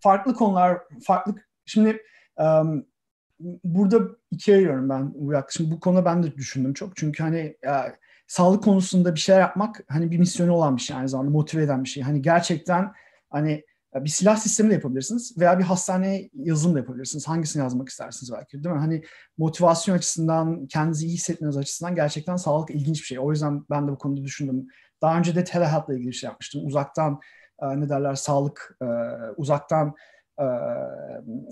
[0.00, 1.34] Farklı konular, farklı...
[1.64, 2.02] Şimdi
[2.36, 2.86] um,
[3.64, 3.98] burada
[4.30, 5.70] ikiye ayırıyorum ben bu yaklaşım.
[5.70, 6.96] Bu konuda ben de düşündüm çok.
[6.96, 11.08] Çünkü hani ya, sağlık konusunda bir şeyler yapmak hani bir misyonu olan bir şey aynı
[11.08, 12.02] zamanda motive eden bir şey.
[12.02, 12.92] Hani gerçekten
[13.30, 17.28] hani bir silah sistemi de yapabilirsiniz veya bir hastane yazılım da yapabilirsiniz.
[17.28, 18.80] Hangisini yazmak istersiniz belki değil mi?
[18.80, 19.02] Hani
[19.38, 23.18] motivasyon açısından, kendinizi iyi hissetmeniz açısından gerçekten sağlık ilginç bir şey.
[23.18, 24.66] O yüzden ben de bu konuda düşündüm.
[25.02, 26.66] Daha önce de telehealth'la ilgili bir şey yapmıştım.
[26.66, 27.20] Uzaktan
[27.62, 28.78] ne derler sağlık,
[29.36, 29.94] uzaktan
[30.40, 30.44] e,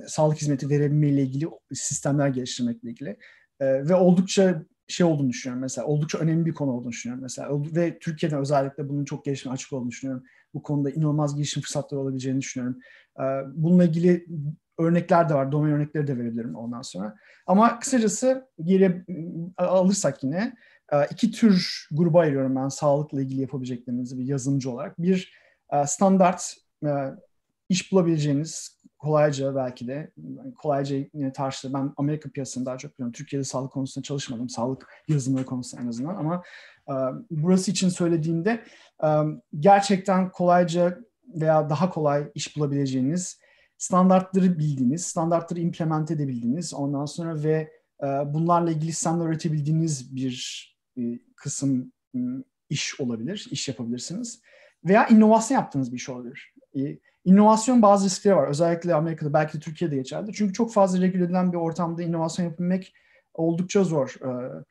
[0.06, 3.16] sağlık hizmeti verebilmeyle ilgili sistemler geliştirmekle ilgili.
[3.60, 5.86] E, ve oldukça şey olduğunu düşünüyorum mesela.
[5.86, 7.48] Oldukça önemli bir konu olduğunu düşünüyorum mesela.
[7.76, 10.24] Ve Türkiye'de özellikle bunun çok gelişme açık olduğunu düşünüyorum.
[10.54, 12.78] Bu konuda inanılmaz girişim fırsatları olabileceğini düşünüyorum.
[13.20, 13.24] E,
[13.54, 14.26] bununla ilgili
[14.78, 15.52] örnekler de var.
[15.52, 17.16] Domain örnekleri de verebilirim ondan sonra.
[17.46, 19.04] Ama kısacası geri
[19.56, 20.54] alırsak yine
[21.10, 24.98] iki tür gruba ayırıyorum ben sağlıkla ilgili yapabileceklerinizi bir yazılımcı olarak.
[24.98, 25.32] Bir
[25.86, 26.56] standart
[27.68, 30.12] iş bulabileceğiniz kolayca belki de
[30.58, 31.74] kolayca yine tartışılır.
[31.74, 33.12] Ben Amerika piyasasını daha çok biliyorum.
[33.12, 34.48] Türkiye'de sağlık konusunda çalışmadım.
[34.48, 36.42] Sağlık yazılımları konusunda en azından ama
[36.88, 36.94] e,
[37.30, 38.64] burası için söylediğimde
[39.04, 39.08] e,
[39.58, 40.98] gerçekten kolayca
[41.34, 43.38] veya daha kolay iş bulabileceğiniz
[43.78, 50.66] standartları bildiğiniz, standartları implement edebildiğiniz ondan sonra ve e, bunlarla ilgili sistemler üretebildiğiniz bir
[50.98, 51.02] e,
[51.36, 52.18] kısım e,
[52.70, 54.40] iş olabilir, iş yapabilirsiniz.
[54.84, 56.54] Veya inovasyon yaptığınız bir iş olabilir.
[56.76, 58.48] E, İnovasyon bazı riskleri var.
[58.48, 60.32] Özellikle Amerika'da belki de Türkiye'de geçerli.
[60.32, 62.94] Çünkü çok fazla regüle edilen bir ortamda inovasyon yapabilmek
[63.34, 64.14] oldukça zor.
[64.24, 64.64] Ee,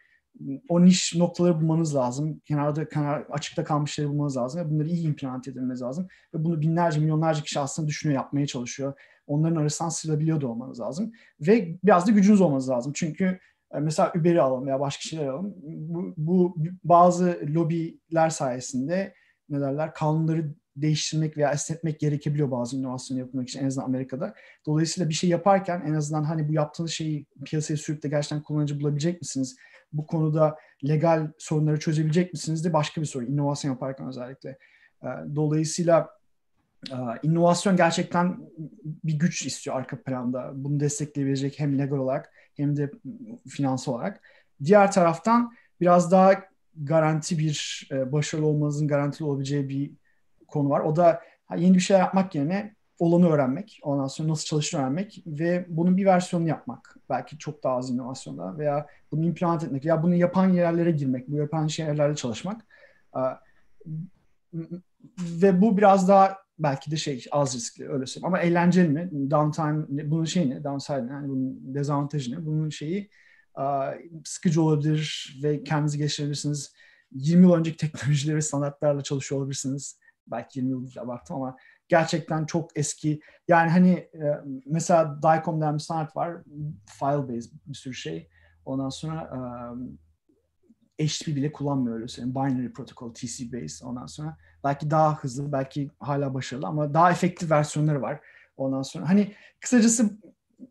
[0.69, 2.41] o niş noktaları bulmanız lazım.
[2.45, 6.07] Kenarda kenar, açıkta kalmış şeyleri bulmanız lazım ve bunları iyi implement edilmeniz lazım.
[6.33, 8.93] Ve bunu binlerce, milyonlarca kişi aslında düşünüyor, yapmaya çalışıyor.
[9.27, 11.11] Onların arasından sıyrılabiliyor da olmanız lazım.
[11.41, 12.91] Ve biraz da gücünüz olmanız lazım.
[12.95, 13.39] Çünkü
[13.73, 15.53] e, mesela Uber'i alalım veya başka şeyler alalım.
[15.63, 19.13] Bu, bu bazı lobiler sayesinde
[19.49, 24.33] ne derler kanunları değiştirmek veya esnetmek gerekebiliyor bazı inovasyon yapmak için en azından Amerika'da.
[24.65, 28.79] Dolayısıyla bir şey yaparken en azından hani bu yaptığınız şeyi piyasaya sürüp de gerçekten kullanıcı
[28.79, 29.55] bulabilecek misiniz?
[29.93, 33.25] Bu konuda legal sorunları çözebilecek misiniz de başka bir soru.
[33.25, 34.57] İnovasyon yaparken özellikle.
[35.03, 36.09] Ee, dolayısıyla
[36.91, 38.37] e, inovasyon gerçekten
[39.03, 40.51] bir güç istiyor arka planda.
[40.55, 42.91] Bunu destekleyebilecek hem legal olarak hem de
[43.49, 44.21] finansal olarak.
[44.63, 46.43] Diğer taraftan biraz daha
[46.75, 49.91] garanti bir e, başarılı olmanızın garantili olabileceği bir
[50.47, 50.79] konu var.
[50.79, 51.21] O da
[51.57, 56.05] yeni bir şey yapmak yerine olanı öğrenmek, ondan sonra nasıl çalıştığını öğrenmek ve bunun bir
[56.05, 56.97] versiyonunu yapmak.
[57.09, 61.35] Belki çok daha az inovasyonda veya bunu implement etmek ya bunu yapan yerlere girmek, bu
[61.35, 62.65] yapan yerlerde çalışmak.
[65.19, 68.25] Ve bu biraz daha belki de şey az riskli öyle söyleyeyim.
[68.25, 69.31] Ama eğlenceli mi?
[69.31, 70.63] Downtime, bunun şeyi ne?
[70.63, 72.45] Downside yani bunun dezavantajı ne?
[72.45, 73.09] Bunun şeyi
[74.25, 76.73] sıkıcı olabilir ve kendinizi geliştirebilirsiniz.
[77.11, 79.99] 20 yıl önceki teknolojileri standartlarla çalışıyor olabilirsiniz
[80.31, 83.21] belki 20 yıl abarttım ama gerçekten çok eski.
[83.47, 86.43] Yani hani e, mesela DICOM denen bir standart var.
[86.85, 88.29] File based bir sürü şey.
[88.65, 89.29] Ondan sonra
[90.99, 92.35] e, HTTP bile kullanmıyor öyle söyleyeyim.
[92.35, 94.37] Binary protokol, TC based ondan sonra.
[94.63, 98.19] Belki daha hızlı, belki hala başarılı ama daha efektif versiyonları var.
[98.57, 100.17] Ondan sonra hani kısacası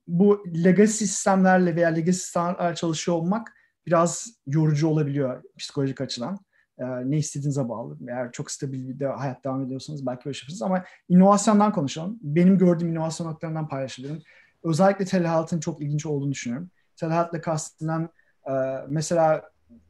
[0.07, 3.53] bu legacy sistemlerle veya legacy standartlar çalışıyor olmak
[3.87, 6.39] biraz yorucu olabiliyor psikolojik açıdan.
[6.79, 7.97] E, ne istediğinize bağlı.
[8.09, 12.19] Eğer çok stabil bir de hayat devam ediyorsanız belki böyle yaparsınız ama inovasyondan konuşalım.
[12.23, 14.23] Benim gördüğüm inovasyon noktalarından paylaşabilirim.
[14.65, 16.71] Özellikle telehealth'ın çok ilginç olduğunu düşünüyorum.
[16.97, 18.09] Telehealth'le kastedilen
[18.49, 18.53] e,
[18.89, 19.43] mesela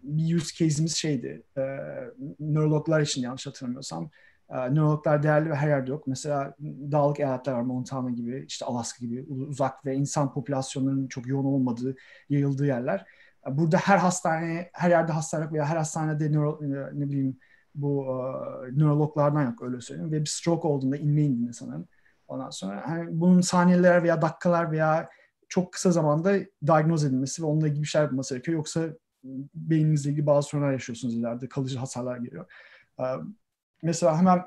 [0.03, 1.43] bir use case'imiz şeydi.
[1.57, 1.63] E,
[2.41, 4.11] nörologlar için yanlış hatırlamıyorsam.
[4.51, 6.07] E, nörologlar değerli ve her yerde yok.
[6.07, 6.55] Mesela
[6.93, 7.63] dağlık eyaletler var.
[7.63, 11.97] Montana gibi, işte Alaska gibi uzak ve insan popülasyonlarının çok yoğun olmadığı,
[12.29, 13.07] yayıldığı yerler
[13.51, 17.39] Burada her hastane, her yerde hastane veya her hastanede nöro, e, ne bileyim
[17.77, 20.13] bu uh, nörologlardan yok öyle söyleyeyim.
[20.13, 21.89] Ve bir stroke olduğunda inme indiğinde sanırım.
[22.29, 25.09] Ondan sonra hani bunun saniyeler veya dakikalar veya
[25.49, 28.57] çok kısa zamanda diagnoz edilmesi ve onunla ilgili bir şey yapılması gerekiyor.
[28.57, 28.89] Yoksa
[29.55, 31.49] beyninizle ilgili bazı sorunlar yaşıyorsunuz ileride.
[31.49, 32.53] Kalıcı hasarlar geliyor.
[32.99, 33.25] Uh,
[33.83, 34.43] mesela hemen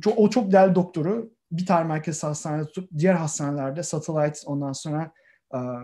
[0.00, 5.12] çok, o çok değerli doktoru bir tane merkez hastanede tutup diğer hastanelerde satellite ondan sonra
[5.54, 5.82] uh,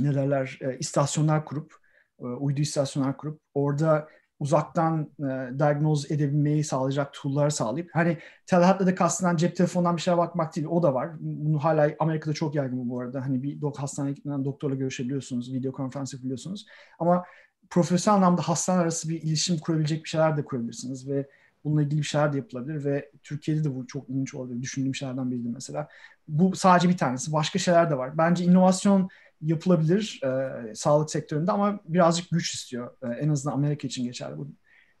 [0.00, 1.74] ne derler e, istasyonlar kurup
[2.20, 4.08] e, uydu istasyonlar kurup orada
[4.40, 10.16] uzaktan e, diagnoz edebilmeyi sağlayacak tool'lar sağlayıp hani telehealth'le de kastından cep telefonundan bir şeye
[10.16, 11.10] bakmak değil o da var.
[11.20, 13.20] Bunu hala Amerika'da çok yaygın bu arada.
[13.20, 16.66] Hani bir dok hastaneye gitmeden doktorla görüşebiliyorsunuz, video konferans yapabiliyorsunuz.
[16.98, 17.24] Ama
[17.70, 21.28] profesyonel anlamda hastane arası bir iletişim kurabilecek bir şeyler de kurabilirsiniz ve
[21.64, 24.62] bununla ilgili bir şeyler de yapılabilir ve Türkiye'de de bu çok ilginç olabilir.
[24.62, 25.88] Düşündüğüm şeylerden biriydi mesela.
[26.28, 27.32] Bu sadece bir tanesi.
[27.32, 28.18] Başka şeyler de var.
[28.18, 29.08] Bence inovasyon
[29.40, 32.96] yapılabilir e, sağlık sektöründe ama birazcık güç istiyor.
[33.02, 34.38] E, en azından Amerika için geçerli.
[34.38, 34.48] Bu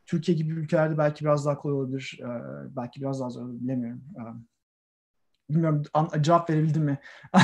[0.06, 2.20] Türkiye gibi ülkelerde belki biraz daha kolay olabilir.
[2.22, 2.28] E,
[2.76, 3.60] belki biraz daha zor olabilir.
[3.60, 4.02] Bilemiyorum.
[4.16, 4.22] E,
[5.54, 6.98] bilmiyorum an, cevap verebildim mi?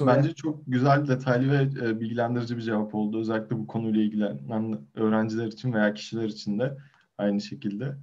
[0.00, 3.20] Bence çok güzel, detaylı ve e, bilgilendirici bir cevap oldu.
[3.20, 6.76] Özellikle bu konuyla ilgilenen öğrenciler için veya kişiler için de
[7.18, 7.96] aynı şekilde.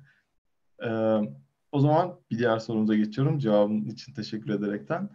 [0.84, 0.90] E,
[1.72, 3.40] o zaman bir diğer sorumuza geçiyorum.
[3.40, 5.10] Cevabın için teşekkür ederekten.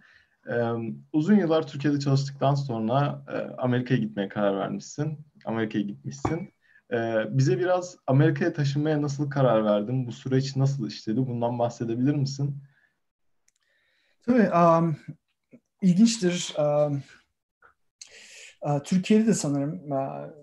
[1.12, 5.18] Uzun yıllar Türkiye'de çalıştıktan sonra e, Amerika'ya gitmeye karar vermişsin.
[5.44, 6.52] Amerika'ya gitmişsin.
[6.92, 10.06] Ee, bize biraz Amerika'ya taşınmaya nasıl karar verdin?
[10.06, 11.26] Bu süreç nasıl işledi?
[11.26, 12.62] Bundan bahsedebilir misin?
[14.26, 14.50] Tabii.
[14.50, 14.96] Um,
[15.82, 16.54] ilginçtir.
[16.58, 17.02] Um,
[18.84, 19.80] Türkiye'de de sanırım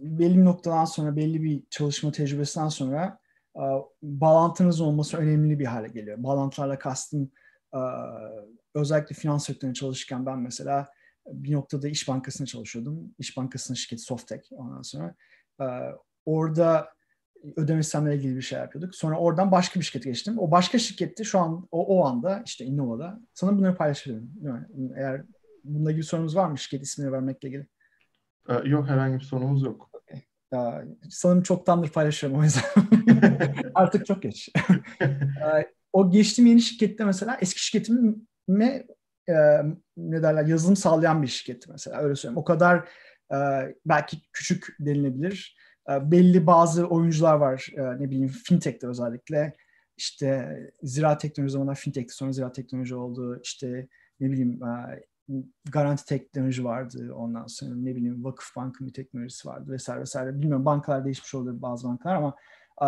[0.01, 3.19] belli bir noktadan sonra, belli bir çalışma tecrübesinden sonra
[3.53, 6.23] uh, bağlantınız olması önemli bir hale geliyor.
[6.23, 7.31] Bağlantılarla kastım
[8.79, 10.89] özellikle finans sektöründe çalışırken ben mesela
[11.27, 13.15] bir noktada İş Bankası'nda çalışıyordum.
[13.19, 15.15] İş Bankası'nın şirketi Softek ondan sonra.
[16.25, 16.89] orada
[17.55, 18.95] ödeme sistemleriyle ilgili bir şey yapıyorduk.
[18.95, 20.39] Sonra oradan başka bir şirkete geçtim.
[20.39, 23.19] O başka şirkette şu an o, o anda işte Innova'da.
[23.33, 24.31] Sana bunları paylaşabilirim.
[24.95, 25.23] Eğer
[25.63, 27.67] bununla ilgili sorunuz var mı şirket ismini vermekle ilgili?
[28.65, 29.89] Yok herhangi bir sorunumuz yok.
[29.93, 30.85] Okay.
[31.09, 32.63] sanırım çoktandır paylaşıyorum o yüzden.
[33.75, 34.49] Artık çok geç
[35.93, 37.61] o geçtiğim yeni şirkette mesela eski
[38.47, 38.87] şirketime
[39.29, 39.35] e,
[39.97, 40.45] ne derler?
[40.45, 42.37] Yazılım sağlayan bir şirketti mesela öyle söyleyeyim.
[42.37, 42.89] O kadar
[43.33, 43.37] e,
[43.85, 45.57] belki küçük denilebilir.
[45.89, 49.53] E, belli bazı oyuncular var e, ne bileyim fintech'te özellikle.
[49.97, 53.39] İşte ziraat teknoloji zamanlar fintech'ti sonra ziraat teknoloji oldu.
[53.43, 53.87] İşte
[54.19, 55.03] ne bileyim e,
[55.71, 57.13] garanti teknoloji vardı.
[57.13, 60.41] Ondan sonra ne bileyim vakıf bankı bir teknolojisi vardı vesaire vesaire.
[60.41, 62.35] Bilmiyorum bankalar değişmiş olabilir bazı bankalar ama
[62.81, 62.87] e,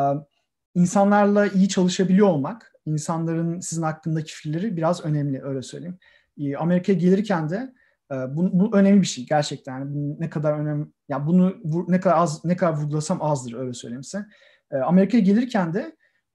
[0.75, 5.97] insanlarla iyi çalışabiliyor olmak insanların sizin hakkındaki fikirleri biraz önemli öyle söyleyeyim.
[6.37, 7.73] Ee, Amerika'ya gelirken de
[8.11, 9.79] e, bu, bu önemli bir şey gerçekten.
[9.79, 11.55] Yani ne kadar önemli, ya yani bunu
[11.87, 14.25] ne kadar az ne kadar vurgulasam azdır öyle söyleyeyim size.
[14.71, 15.79] Ee, Amerika'ya gelirken de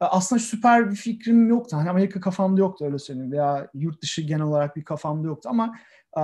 [0.01, 1.77] e, aslında süper bir fikrim yoktu.
[1.77, 5.79] Hani Amerika kafamda yoktu öyle söyleyeyim veya yurt dışı genel olarak bir kafamda yoktu ama
[6.19, 6.23] e,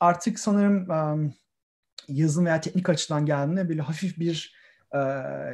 [0.00, 0.88] artık sanırım
[2.08, 4.60] yazın veya teknik açıdan geldiğinde böyle hafif bir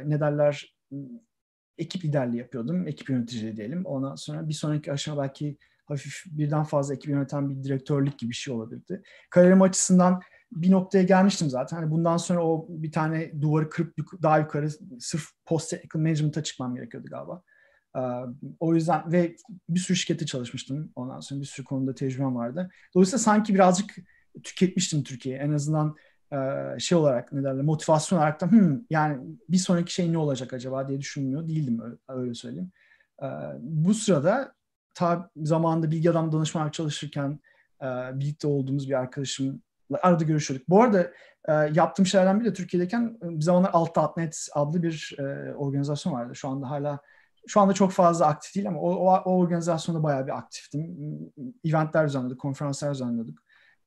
[0.05, 0.77] ne derler
[1.77, 2.87] ekip liderliği yapıyordum.
[2.87, 3.85] Ekip yöneticiliği diyelim.
[3.85, 8.35] Ondan sonra bir sonraki aşama belki hafif birden fazla ekip yöneten bir direktörlük gibi bir
[8.35, 9.01] şey olabilirdi.
[9.29, 11.77] Kariyerim açısından bir noktaya gelmiştim zaten.
[11.77, 16.75] Hani bundan sonra o bir tane duvarı kırıp daha yukarı sırf post technical management'a çıkmam
[16.75, 17.43] gerekiyordu galiba.
[18.59, 19.35] o yüzden ve
[19.69, 20.91] bir sürü şirkette çalışmıştım.
[20.95, 22.69] Ondan sonra bir sürü konuda tecrübem vardı.
[22.95, 23.95] Dolayısıyla sanki birazcık
[24.43, 25.41] tüketmiştim Türkiye'yi.
[25.41, 25.95] En azından
[26.79, 30.87] şey olarak ne derler motivasyon olarak da hmm, yani bir sonraki şey ne olacak acaba
[30.87, 32.71] diye düşünmüyor değildim öyle, öyle söyleyeyim.
[33.59, 34.53] Bu sırada
[34.93, 37.39] ta zamanında bilgi adam danışmanlık çalışırken
[38.13, 39.59] birlikte olduğumuz bir arkadaşımla
[40.01, 40.69] arada görüşüyorduk.
[40.69, 41.11] Bu arada
[41.73, 45.15] yaptığım şeylerden biri de Türkiye'deyken bir zamanlar Alt.net adlı bir
[45.55, 46.35] organizasyon vardı.
[46.35, 46.99] Şu anda hala
[47.47, 50.97] şu anda çok fazla aktif değil ama o, o, o organizasyonda bayağı bir aktiftim.
[51.65, 53.39] Eventler düzenliyorduk, konferanslar düzenliyorduk.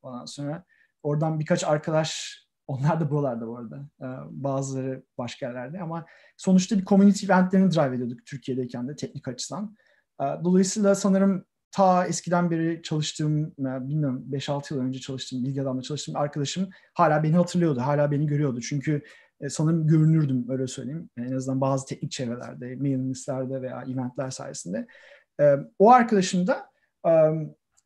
[0.03, 0.65] Ondan sonra
[1.03, 3.89] Oradan birkaç arkadaş, onlar da buralarda bu arada.
[4.03, 9.77] Ee, bazıları başka yerlerde ama sonuçta bir community eventlerini drive ediyorduk Türkiye'deyken de teknik açıdan.
[10.21, 15.83] Ee, dolayısıyla sanırım ta eskiden beri çalıştığım, e, bilmiyorum 5-6 yıl önce çalıştığım, bilgi adamla
[15.83, 18.61] çalıştığım arkadaşım hala beni hatırlıyordu, hala beni görüyordu.
[18.61, 19.03] Çünkü
[19.41, 21.11] e, sanırım görünürdüm öyle söyleyeyim.
[21.17, 23.17] En azından bazı teknik çevrelerde, mailing
[23.63, 24.87] veya eventler sayesinde.
[25.41, 26.71] Ee, o arkadaşım da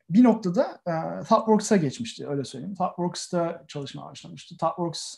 [0.09, 0.91] bir noktada e,
[1.23, 2.75] ThoughtWorks'a geçmişti öyle söyleyeyim.
[2.75, 4.57] ThoughtWorks'ta çalışmaya başlamıştı.
[4.57, 5.15] ThoughtWorks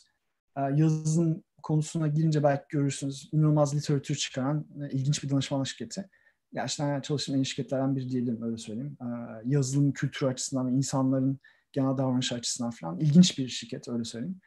[0.58, 6.10] e, yazılım konusuna girince belki görürsünüz inanılmaz literatür çıkaran e, ilginç bir danışmanlık şirketi.
[6.54, 8.98] Gerçekten çalıştığım en şirketlerden biri diyebilirim öyle söyleyeyim.
[9.02, 9.08] E,
[9.46, 11.40] yazılım kültürü açısından ve insanların
[11.72, 14.42] genel davranış açısından falan ilginç bir şirket öyle söyleyeyim.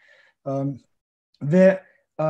[0.47, 0.51] E,
[1.43, 1.83] ve
[2.21, 2.27] e,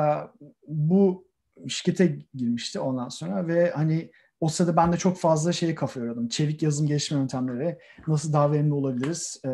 [0.67, 1.31] bu
[1.69, 6.29] şirkete girmişti ondan sonra ve hani o sırada ben de çok fazla şeye kafa yoruyordum.
[6.29, 7.79] Çevik yazım gelişme yöntemleri,
[8.09, 9.41] nasıl daha verimli olabiliriz?
[9.45, 9.49] Ee,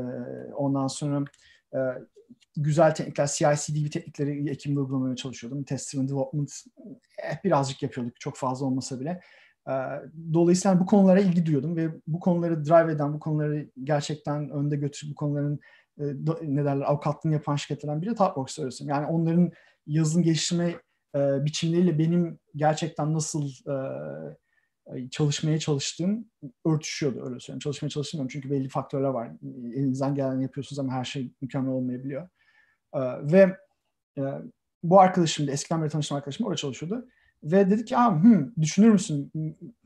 [0.54, 1.24] ondan sonra
[1.74, 1.78] e,
[2.56, 5.64] güzel teknikler, CI/CD teknikleri ekimde uygulamaya çalışıyordum.
[5.64, 6.52] Test driven development
[7.24, 9.20] eh, birazcık yapıyorduk, çok fazla olmasa bile.
[9.68, 9.72] Ee,
[10.32, 15.10] dolayısıyla bu konulara ilgi duyuyordum ve bu konuları drive eden, bu konuları gerçekten önde götürüp
[15.10, 15.60] bu konuların
[16.00, 16.04] e,
[16.42, 18.90] ne derler avukatlığını yapan şirketlerden biri Thoughtworks öylesiyim.
[18.90, 19.50] Yani onların
[19.86, 20.74] yazılım geliştirme
[21.16, 23.76] e, biçimleriyle benim gerçekten nasıl e,
[25.10, 26.30] çalışmaya çalıştığım
[26.66, 27.60] örtüşüyordu öyle söyleyeyim.
[27.60, 29.30] Çalışmaya çalışmıyorum çünkü belli faktörler var.
[29.74, 32.28] Elinizden geleni yapıyorsunuz ama her şey mükemmel olmayabiliyor.
[32.94, 33.00] E,
[33.32, 33.56] ve
[34.18, 34.22] e,
[34.82, 37.08] bu arkadaşım da eskiden beri tanıştığım arkadaşım orada çalışıyordu.
[37.42, 39.32] Ve dedi ki Aa, hmm, düşünür müsün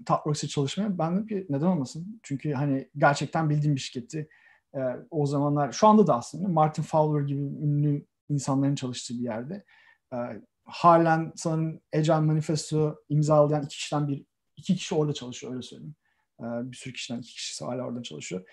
[0.07, 0.99] Tatworks'e çalışmaya?
[0.99, 2.21] Ben dedim ki neden olmasın?
[2.23, 4.29] Çünkü hani gerçekten bildiğim bir şirketti.
[4.75, 4.79] Ee,
[5.11, 9.65] o zamanlar şu anda da aslında Martin Fowler gibi ünlü insanların çalıştığı bir yerde.
[10.13, 10.17] Ee,
[10.65, 14.25] halen sanırım Agile Manifesto imzalayan iki kişiden bir
[14.61, 15.95] iki kişi orada çalışıyor öyle söyleyeyim.
[16.41, 18.49] Ee, bir sürü kişiden iki kişisi hala orada çalışıyor.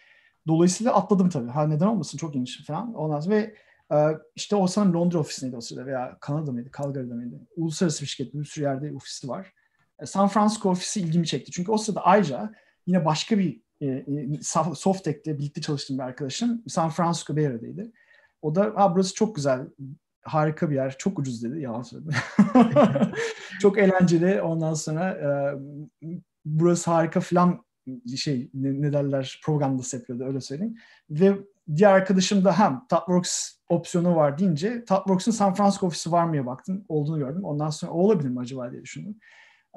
[0.47, 1.49] Dolayısıyla atladım tabii.
[1.49, 2.93] Ha neden olmasın çok ilginç falan.
[2.93, 3.55] Ondan sonra ve
[3.91, 7.39] ee, işte o sanırım Londra ofisindeydi o sırada veya Kanada mıydı, Calgary'de miydi?
[7.55, 9.53] Uluslararası bir şirket, bir sürü yerde ofisi var.
[10.01, 11.51] Ee, San Francisco ofisi ilgimi çekti.
[11.51, 12.53] Çünkü o sırada ayrıca
[12.87, 14.39] yine başka bir e, e
[14.75, 17.91] Softtech'te birlikte çalıştığım bir arkadaşım San Francisco Bay Area'daydı.
[18.41, 19.67] O da ha, burası çok güzel,
[20.23, 21.61] harika bir yer, çok ucuz dedi.
[21.61, 22.15] Yalan söyledi.
[23.61, 24.41] çok eğlenceli.
[24.41, 25.29] Ondan sonra e,
[26.45, 27.65] burası harika falan
[28.17, 30.75] şey ne, ne derler propagandası yapıyordu öyle söyleyeyim.
[31.09, 31.37] Ve
[31.75, 36.85] diğer arkadaşım da hem Tatworks opsiyonu var deyince Tatworks'ın San Francisco ofisi var mıya baktım.
[36.89, 37.43] Olduğunu gördüm.
[37.43, 39.15] Ondan sonra o olabilir mi acaba diye düşündüm.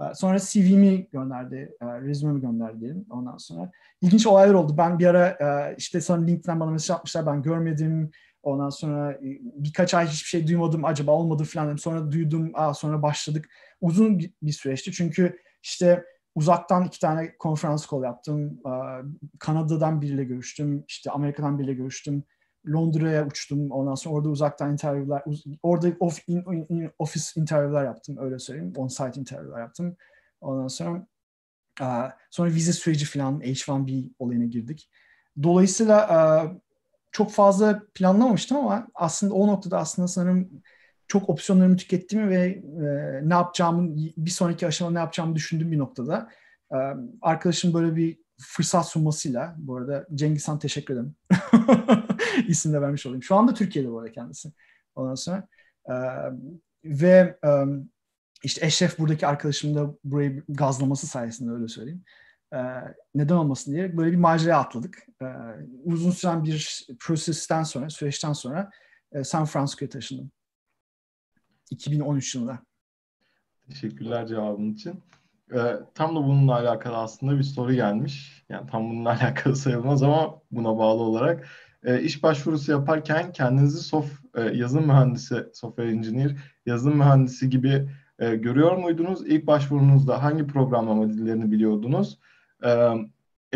[0.01, 3.71] Ee, sonra CV'mi gönderdi, e, resume'mi gönderdi diyelim ondan sonra.
[4.01, 4.75] ilginç olaylar oldu.
[4.79, 8.11] Ben bir ara e, işte sonra LinkedIn'den bana mesaj atmışlar ben görmedim.
[8.43, 11.79] Ondan sonra e, birkaç ay hiçbir şey duymadım acaba olmadı falan dedim.
[11.79, 13.49] Sonra duydum, aa, sonra başladık.
[13.81, 18.61] Uzun bir süreçti çünkü işte uzaktan iki tane konferans call yaptım.
[19.39, 20.85] Kanada'dan biriyle görüştüm.
[20.89, 22.25] işte Amerika'dan biriyle görüştüm.
[22.69, 23.71] Londra'ya uçtum.
[23.71, 25.23] Ondan sonra orada uzaktan interviewler,
[25.63, 28.17] orada off, in, in, office interviewler yaptım.
[28.21, 28.73] Öyle söyleyeyim.
[28.77, 29.97] On-site interviewler yaptım.
[30.41, 31.07] Ondan sonra
[32.31, 34.91] sonra vize süreci falan H1B olayına girdik.
[35.43, 36.09] Dolayısıyla
[37.13, 40.51] çok fazla planlamamıştım ama aslında o noktada aslında sanırım
[41.09, 46.29] çok opsiyonlarımı tükettiğimi ve e, ne yapacağımı, bir sonraki aşamada ne yapacağımı düşündüğüm bir noktada
[46.73, 46.77] e,
[47.23, 51.15] arkadaşım böyle bir fırsat sunmasıyla, bu arada Cengiz Han teşekkür ederim.
[52.49, 53.23] İsim de vermiş olayım.
[53.23, 54.53] Şu anda Türkiye'de bu arada kendisi.
[54.95, 55.49] Ondan sonra
[55.87, 55.95] e,
[56.85, 57.49] ve e,
[58.45, 62.05] işte Eşref buradaki arkadaşım da burayı gazlaması sayesinde öyle söyleyeyim.
[62.53, 62.59] E,
[63.15, 65.07] neden olmasın diye böyle bir maceraya atladık.
[65.23, 65.27] E,
[65.85, 68.71] uzun süren bir prosesten sonra, süreçten sonra
[69.13, 70.31] e, San Francisco'ya taşındım.
[71.71, 72.59] 2013 yılında.
[73.69, 75.03] Teşekkürler cevabın için.
[75.55, 78.45] Ee, tam da bununla alakalı aslında bir soru gelmiş.
[78.49, 81.47] Yani tam bununla alakalı sayılmaz ama buna bağlı olarak.
[81.85, 86.37] E, iş başvurusu yaparken kendinizi sof, e, yazılım mühendisi, software engineer,
[86.67, 87.89] yazılım mühendisi gibi
[88.19, 89.27] e, görüyor muydunuz?
[89.27, 92.19] İlk başvurunuzda hangi programlama dillerini biliyordunuz?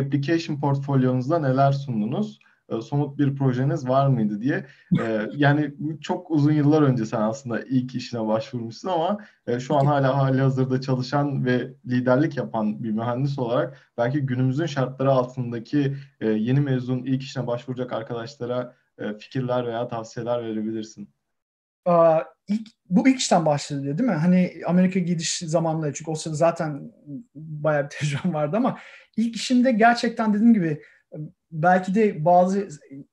[0.01, 2.39] Application portfolyonuzda neler sundunuz?
[2.83, 4.67] Somut bir projeniz var mıydı diye.
[5.37, 9.19] Yani çok uzun yıllar önce sen aslında ilk işine başvurmuşsun ama
[9.59, 15.11] şu an hala hali hazırda çalışan ve liderlik yapan bir mühendis olarak belki günümüzün şartları
[15.11, 18.75] altındaki yeni mezun ilk işine başvuracak arkadaşlara
[19.19, 21.09] fikirler veya tavsiyeler verebilirsin.
[22.49, 24.15] İlk, bu ilk işten başladı değil mi?
[24.15, 26.93] Hani Amerika gidiş zamanları çünkü o sırada zaten
[27.35, 28.79] bayağı bir tecrübem vardı ama
[29.17, 30.83] ilk işimde gerçekten dediğim gibi
[31.51, 32.69] belki de bazı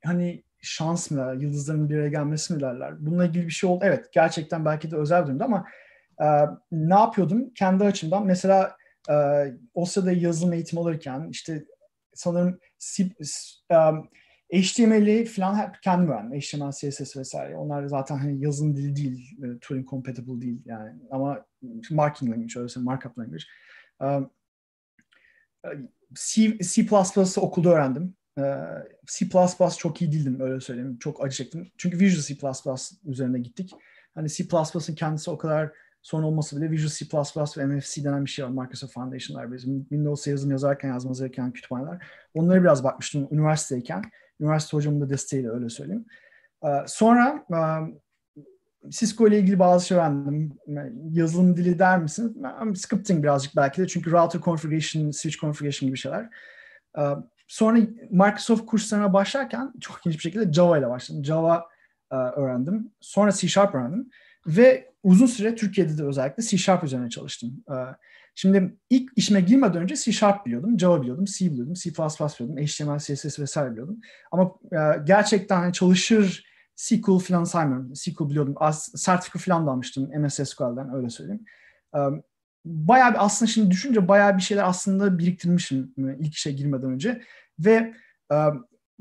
[0.05, 3.05] hani şans mı derler, yıldızların bir araya gelmesi mi derler.
[3.05, 3.84] Bununla ilgili bir şey oldu.
[3.88, 5.65] Evet gerçekten belki de özel bir durumda ama
[6.22, 6.26] e,
[6.72, 8.26] ne yapıyordum kendi açımdan?
[8.26, 8.76] Mesela
[9.09, 9.15] e,
[9.74, 11.65] o sırada yazılım eğitimi alırken işte
[12.13, 12.59] sanırım
[13.69, 14.09] um,
[14.53, 16.39] HTML'i falan hep kendim öğrendim.
[16.39, 17.57] HTML, CSS vesaire.
[17.57, 20.99] Onlar zaten hani yazılım dili değil, e, Turing compatible değil yani.
[21.11, 21.45] Ama
[21.91, 23.43] marking language, öyle markup language.
[26.13, 26.87] C, C++
[27.41, 28.15] okulda öğrendim.
[29.07, 29.29] C++
[29.77, 30.97] çok iyi değildim öyle söyleyeyim.
[30.99, 31.71] Çok acı çektim.
[31.77, 32.71] Çünkü Visual C++
[33.05, 33.71] üzerine gittik.
[34.15, 35.71] Hani C++'ın kendisi o kadar
[36.01, 36.89] sorun olmasa bile Visual
[37.45, 38.49] C++ ve MFC denen bir şey var.
[38.49, 42.05] Microsoft Foundation'lar bizim Windows yazılım yazarken yazmamız gereken kütüphaneler.
[42.33, 44.03] Onları biraz bakmıştım üniversiteyken.
[44.41, 46.05] Üniversite hocamın da desteğiyle öyle söyleyeyim.
[46.85, 47.45] Sonra
[48.89, 50.53] Cisco ile ilgili bazı şey öğrendim.
[51.11, 52.43] Yazılım dili der misin?
[52.75, 56.29] Scripting birazcık belki de çünkü router configuration, switch configuration gibi şeyler.
[57.47, 57.79] Sonra
[58.09, 61.25] Microsoft kurslarına başlarken çok ilginç bir şekilde Java ile başladım.
[61.25, 61.65] Java
[62.11, 62.91] öğrendim.
[62.99, 64.09] Sonra C Sharp öğrendim.
[64.47, 67.63] Ve uzun süre Türkiye'de de özellikle C Sharp üzerine çalıştım.
[68.36, 72.99] Şimdi ilk işime girmeden önce C Sharp biliyordum, Java biliyordum, C biliyordum, C++ biliyordum, HTML,
[72.99, 73.99] CSS vesaire biliyordum.
[74.32, 74.51] Ama
[75.03, 77.95] gerçekten hani çalışır SQL falan saymıyorum.
[77.95, 78.53] SQL biliyordum.
[78.57, 81.45] Az, sertifika falan da almıştım MS SQL'den öyle söyleyeyim.
[82.65, 87.21] Bayağı bir aslında şimdi düşünce bayağı bir şeyler aslında biriktirmişim ilk işe girmeden önce.
[87.59, 87.93] Ve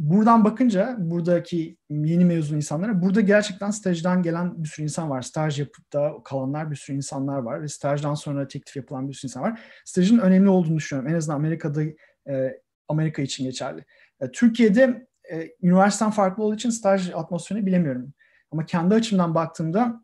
[0.00, 5.22] buradan bakınca buradaki yeni mezun insanlara burada gerçekten stajdan gelen bir sürü insan var.
[5.22, 9.28] Staj yapıp da kalanlar bir sürü insanlar var ve stajdan sonra teklif yapılan bir sürü
[9.28, 9.60] insan var.
[9.84, 11.12] Stajın önemli olduğunu düşünüyorum.
[11.12, 11.82] En azından Amerika'da
[12.28, 13.84] e, Amerika için geçerli.
[14.20, 18.12] E, Türkiye'de e, üniversiteden farklı olduğu için staj atmosferini bilemiyorum.
[18.50, 20.02] Ama kendi açımdan baktığımda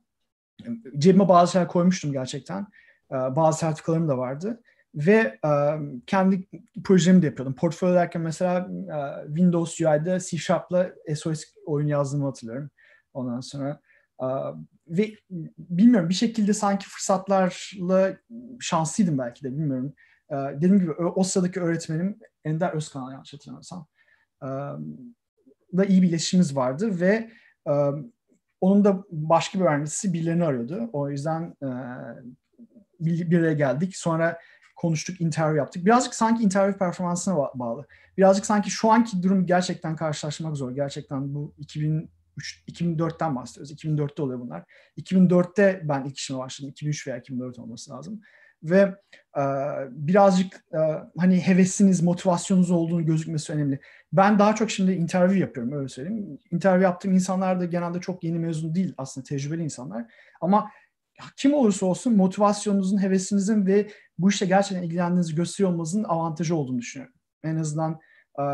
[0.64, 0.68] e,
[0.98, 2.66] cebime bazı şeyler koymuştum gerçekten.
[3.12, 4.62] E, bazı sertifikalarım da vardı
[4.96, 5.50] ve e,
[6.06, 6.48] kendi
[6.84, 7.54] projemi de yapıyordum.
[7.54, 12.70] Portfolyo derken mesela e, Windows UI'de C Sharp'la SOS oyun yazdığımı hatırlıyorum.
[13.14, 13.80] Ondan sonra
[14.22, 14.26] e,
[14.88, 15.10] ve
[15.58, 18.16] bilmiyorum bir şekilde sanki fırsatlarla
[18.60, 19.94] şanslıydım belki de bilmiyorum.
[20.30, 23.86] E, dediğim gibi o, o sıradaki öğretmenim Ender Özkan'a yanlış hatırlamıyorsam
[25.76, 27.30] da iyi bir iletişimimiz vardı ve
[27.68, 27.72] e,
[28.60, 30.90] onun da başka bir öğrencisi birilerini arıyordu.
[30.92, 31.68] O yüzden e,
[33.00, 33.96] bir, bir araya geldik.
[33.96, 34.38] Sonra
[34.76, 35.84] konuştuk, interview yaptık.
[35.84, 37.86] Birazcık sanki interview performansına bağlı.
[38.18, 40.70] Birazcık sanki şu anki durum gerçekten karşılaşmak zor.
[40.70, 42.08] Gerçekten bu 2003
[42.68, 43.72] 2004'ten bahsediyoruz.
[43.72, 44.64] 2004'te oluyor bunlar.
[44.98, 46.70] 2004'te ben ilk işime başladım.
[46.70, 48.20] 2003 veya 2004 olması lazım.
[48.62, 48.94] Ve
[49.38, 49.42] e,
[49.90, 50.78] birazcık e,
[51.18, 53.80] hani hevesiniz, motivasyonunuz olduğunu gözükmesi önemli.
[54.12, 56.38] Ben daha çok şimdi interview yapıyorum öyle söyleyeyim.
[56.50, 60.04] Interview yaptığım insanlar da genelde çok yeni mezun değil aslında tecrübeli insanlar.
[60.40, 60.70] Ama
[61.36, 63.88] kim olursa olsun motivasyonunuzun, hevesinizin ve
[64.18, 67.14] bu işte gerçekten ilgilendiğinizi gösteriyor olmanızın avantajı olduğunu düşünüyorum.
[67.44, 68.00] En azından
[68.38, 68.44] e,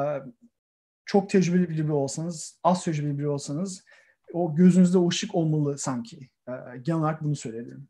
[1.04, 3.84] çok tecrübeli biri olsanız, az tecrübeli biri olsanız
[4.32, 6.30] o gözünüzde o ışık olmalı sanki.
[6.48, 6.52] E,
[6.82, 7.88] genel olarak bunu söyleyebilirim.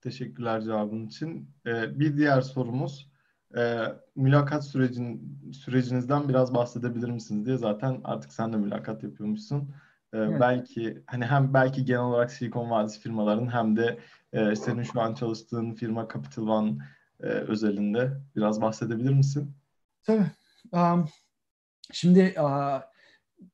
[0.00, 1.50] Teşekkürler cevabın için.
[1.66, 3.10] E, bir diğer sorumuz,
[4.16, 9.74] mülakat sürecin sürecinizden biraz bahsedebilir misiniz diye zaten artık sen de mülakat yapıyormuşsun.
[10.12, 10.40] Evet.
[10.40, 13.98] Belki hani hem belki genel olarak Silikon Vadisi firmaların hem de
[14.32, 16.76] e, senin şu an çalıştığın firma Capital One
[17.20, 19.52] e, özelinde biraz bahsedebilir misin?
[20.02, 20.26] Tabii.
[20.72, 21.08] Um,
[21.92, 22.80] şimdi uh,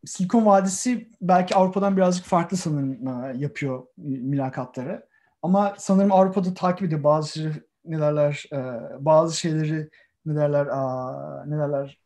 [0.05, 5.07] Silikon Vadisi belki Avrupa'dan birazcık farklı sanırım uh, yapıyor mülakatları.
[5.43, 7.53] Ama sanırım Avrupa'da takip ediyor bazı
[7.85, 9.91] ne derler uh, bazı şeyleri
[10.27, 11.99] ne derler uh, ne derler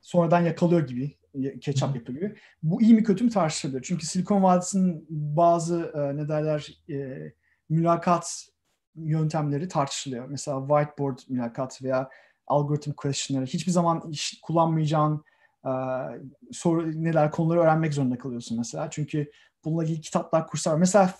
[0.00, 1.16] sonradan yakalıyor gibi
[1.60, 2.36] ketçap yapıyor gibi.
[2.62, 3.82] Bu iyi mi kötü mü tartışılıyor.
[3.82, 7.32] Çünkü Silikon Vadisi'nin bazı e, ne derler e,
[7.68, 8.48] mülakat
[8.94, 10.26] yöntemleri tartışılıyor.
[10.26, 12.10] Mesela whiteboard mülakat veya
[12.46, 13.46] algoritm questionları.
[13.46, 15.24] Hiçbir zaman iş kullanmayacağın
[15.66, 15.70] e,
[16.52, 18.90] soru neler konuları öğrenmek zorunda kalıyorsun mesela.
[18.90, 19.30] Çünkü
[19.64, 20.76] bununla ilgili kitaplar, kurslar.
[20.76, 21.14] Mesela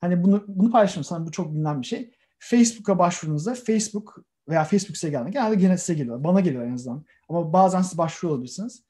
[0.00, 2.10] hani bunu bunu paylaşıyorum sana bu çok bilinen bir şey.
[2.38, 6.24] Facebook'a başvurduğunuzda Facebook veya Facebook size geldiğinde genelde gene size geliyor.
[6.24, 7.04] Bana geliyor en azından.
[7.28, 8.84] Ama bazen siz başvuru olabilirsiniz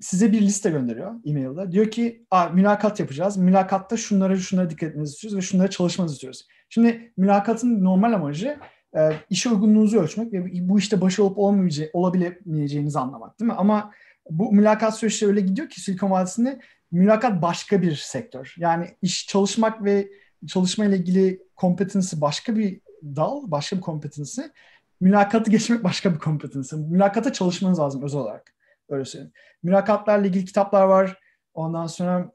[0.00, 1.72] size bir liste gönderiyor e-mail'da.
[1.72, 3.36] Diyor ki mülakat yapacağız.
[3.36, 6.46] Mülakatta şunlara şunlara dikkat etmenizi istiyoruz ve şunlara çalışmanızı istiyoruz.
[6.68, 8.58] Şimdi mülakatın normal amacı
[8.96, 13.56] e, işe uygunluğunuzu ölçmek ve bu işte başarılı olup olmayacağını, olabilemeyeceğinizi anlamak değil mi?
[13.58, 13.92] Ama
[14.30, 18.54] bu mülakat süreçleri öyle gidiyor ki Silikon Vadisi'nde mülakat başka bir sektör.
[18.58, 20.08] Yani iş çalışmak ve
[20.46, 24.52] çalışma ile ilgili kompetansı başka bir dal, başka bir kompetansı.
[25.00, 26.78] Mülakatı geçmek başka bir kompetansı.
[26.78, 28.57] Mülakata çalışmanız lazım özel olarak.
[28.88, 29.32] Öyle söyleyeyim.
[29.62, 31.18] Mülakatlarla ilgili kitaplar var.
[31.54, 32.32] Ondan sonra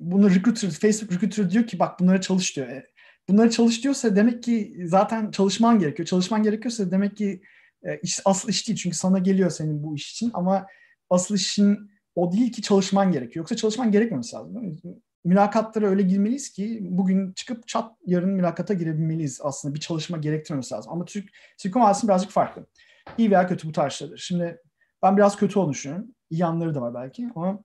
[0.00, 2.68] bunu recruiter, Facebook recruiter diyor ki bak bunları çalış diyor.
[2.68, 2.86] E,
[3.28, 6.06] bunları çalış diyorsa demek ki zaten çalışman gerekiyor.
[6.06, 7.42] Çalışman gerekiyorsa demek ki
[7.82, 8.78] e, iş, asıl iş değil.
[8.78, 10.66] Çünkü sana geliyor senin bu iş için ama
[11.10, 13.42] asıl işin o değil ki çalışman gerekiyor.
[13.42, 14.80] Yoksa çalışman gerekmemesi lazım.
[15.24, 19.74] Mülakatlara öyle girmeliyiz ki bugün çıkıp çat yarın mülakata girebilmeliyiz aslında.
[19.74, 20.92] Bir çalışma gerektirmemesi lazım.
[20.92, 22.66] Ama Türk Silikon Vadisi birazcık farklı.
[23.18, 24.18] İyi veya kötü bu tartışılır.
[24.18, 24.58] Şimdi
[25.02, 26.06] ben biraz kötü olduğunu düşünüyorum.
[26.30, 27.62] İyi yanları da var belki ama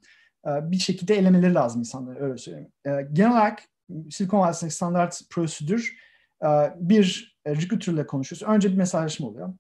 [0.48, 2.72] e, bir şekilde elemeleri lazım insanları öyle söyleyeyim.
[2.86, 3.64] E, genel olarak
[4.10, 5.98] Silikon Vadisi'ndeki standart prosedür
[6.44, 8.48] e, bir recruiter ile konuşuyorsun.
[8.48, 9.54] Önce bir mesajlaşma oluyor.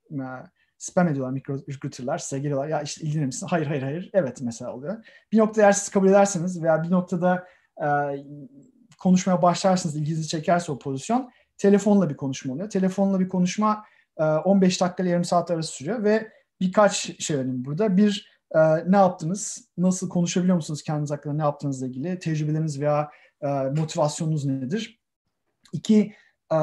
[0.78, 2.18] Spam ediyorlar mikro recruiterlar.
[2.18, 2.68] Size geliyorlar.
[2.68, 3.48] Ya işte ilgilenir misin?
[3.50, 4.10] Hayır, hayır, hayır.
[4.14, 5.06] Evet mesela oluyor.
[5.32, 7.48] Bir noktada eğer siz kabul ederseniz veya bir noktada
[8.98, 12.70] konuşmaya başlarsınız, ilginizi çekerse o pozisyon telefonla bir konuşma oluyor.
[12.70, 13.86] Telefonla bir konuşma
[14.18, 16.32] 15 dakika ile yarım saat arası sürüyor ve
[16.62, 17.98] birkaç şey önemli burada.
[17.98, 18.60] Bir, e,
[18.92, 19.70] ne yaptınız?
[19.78, 22.20] Nasıl konuşabiliyor musunuz kendiniz hakkında ne yaptığınızla ilgili?
[22.20, 25.00] Tecrübeleriniz veya e, motivasyonunuz nedir?
[25.74, 26.14] İki,
[26.52, 26.58] e,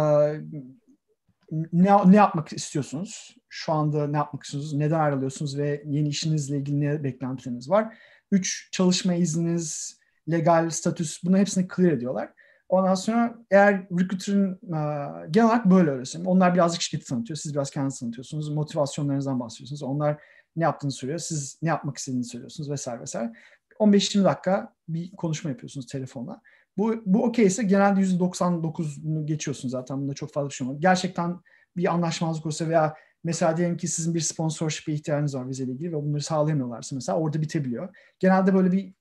[1.73, 3.37] ne, ne yapmak istiyorsunuz?
[3.49, 4.75] Şu anda ne yapmak istiyorsunuz?
[4.75, 7.99] Neden ayrılıyorsunuz ve yeni işinizle ilgili ne beklentileriniz var?
[8.31, 9.99] Üç, çalışma izniniz,
[10.31, 12.33] legal statüs, bunu hepsini clear ediyorlar.
[12.69, 17.37] Ondan sonra eğer recruiter'ın uh, genel olarak böyle öyle Onlar birazcık şirketi tanıtıyor.
[17.37, 18.49] Siz biraz kendinizi tanıtıyorsunuz.
[18.49, 19.83] Motivasyonlarınızdan bahsediyorsunuz.
[19.83, 20.23] Onlar
[20.57, 21.19] ne yaptığını söylüyor.
[21.19, 23.33] Siz ne yapmak istediğini söylüyorsunuz vesaire vesaire.
[23.81, 26.41] 15-20 dakika bir konuşma yapıyorsunuz telefonla.
[26.77, 30.01] Bu, bu okey ise genelde %99'unu geçiyorsun zaten.
[30.01, 30.81] Bunda çok fazla bir şey olmaz.
[30.81, 31.41] Gerçekten
[31.77, 32.95] bir anlaşmazlık olsa veya
[33.25, 37.43] Mesela diyelim ki sizin bir sponsorship'e ihtiyacınız var vizeyle ilgili ve bunları sağlayamıyorlarsa mesela orada
[37.43, 37.97] bitebiliyor.
[38.19, 38.95] Genelde böyle bir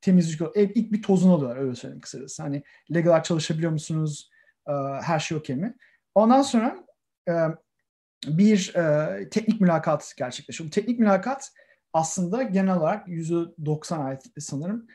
[0.00, 2.42] temizlik, ilk bir tozunu alıyorlar öyle söyleyeyim kısacası.
[2.42, 2.62] Hani
[2.94, 4.30] legal çalışabiliyor musunuz?
[4.68, 4.72] E,
[5.02, 5.74] her şey okey mi?
[6.14, 6.86] Ondan sonra
[7.28, 7.32] e,
[8.26, 10.68] bir e, teknik mülakat gerçekleşiyor.
[10.68, 11.52] Bu teknik mülakat
[11.92, 14.86] aslında genel olarak %90 ait sanırım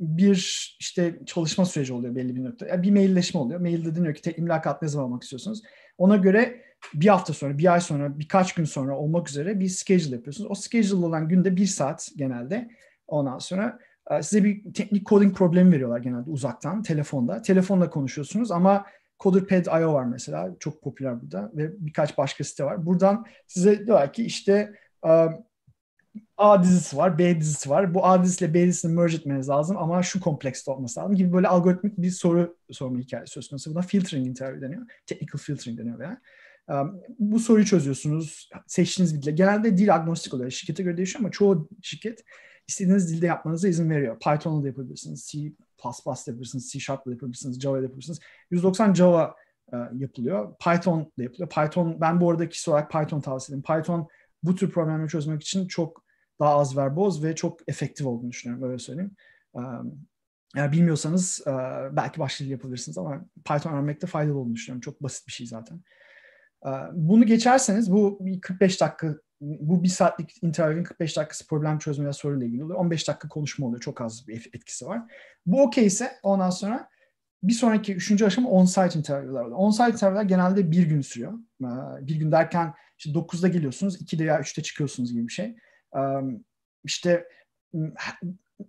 [0.00, 2.82] bir işte çalışma süreci oluyor belli bir nokta.
[2.82, 3.60] Bir mailleşme oluyor.
[3.60, 5.62] Mailde deniyor ki teknik mülakat ne zaman olmak istiyorsunuz?
[5.98, 6.62] Ona göre
[6.94, 10.50] bir hafta sonra, bir ay sonra, birkaç gün sonra olmak üzere bir schedule yapıyorsunuz.
[10.50, 12.70] O schedule olan günde bir saat genelde.
[13.08, 13.78] Ondan sonra
[14.20, 17.42] size bir teknik coding problemi veriyorlar genelde uzaktan, telefonda.
[17.42, 18.86] Telefonla konuşuyorsunuz ama
[19.22, 20.50] CoderPad.io var mesela.
[20.60, 22.86] Çok popüler burada ve birkaç başka site var.
[22.86, 24.72] Buradan size diyor ki işte
[26.36, 27.94] A dizisi var, B dizisi var.
[27.94, 31.48] Bu A dizisiyle B dizisini merge etmeniz lazım ama şu komplekste olması lazım gibi böyle
[31.48, 33.74] algoritmik bir soru sorma hikayesi söz konusu.
[33.74, 34.82] Buna filtering interview deniyor.
[35.06, 36.20] Technical filtering deniyor veya.
[36.68, 38.50] Um, bu soruyu çözüyorsunuz.
[38.66, 39.30] Seçtiğiniz bir dille.
[39.30, 40.50] Genelde dil agnostik oluyor.
[40.50, 42.24] Şirkete göre değişiyor ama çoğu şirket
[42.68, 44.18] istediğiniz dilde yapmanıza izin veriyor.
[44.18, 48.20] Python'la da yapabilirsiniz, C++ da yapabilirsiniz, C Sharp'la da yapabilirsiniz, Java'da yapabilirsiniz.
[48.50, 49.34] 190 Java
[49.72, 50.54] e, yapılıyor.
[50.58, 51.48] Python da yapılıyor.
[51.48, 53.82] Python, ben bu arada kişi olarak Python tavsiye ederim.
[53.82, 54.08] Python
[54.42, 56.06] bu tür problemleri çözmek için çok
[56.40, 59.16] daha az verboz ve çok efektif olduğunu düşünüyorum öyle söyleyeyim.
[60.56, 61.42] Yani bilmiyorsanız
[61.92, 64.80] belki başka dil yapabilirsiniz ama Python öğrenmekte faydalı olduğunu düşünüyorum.
[64.80, 65.80] Çok basit bir şey zaten.
[66.92, 72.46] Bunu geçerseniz bu 45 dakika bu bir saatlik interview'in 45 dakikası problem çözme ve soruyla
[72.46, 72.78] ilgili oluyor.
[72.78, 73.80] 15 dakika konuşma oluyor.
[73.80, 75.02] Çok az bir etkisi var.
[75.46, 76.88] Bu okey ise ondan sonra
[77.42, 79.58] bir sonraki üçüncü aşama on-site interview'lar oluyor.
[79.58, 81.32] On-site interview'lar genelde bir gün sürüyor.
[82.00, 85.56] Bir gün derken işte 9'da geliyorsunuz, 2'de ya 3'te çıkıyorsunuz gibi bir şey
[86.84, 87.24] işte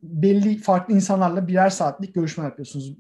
[0.03, 2.97] belli farklı insanlarla birer saatlik görüşme yapıyorsunuz.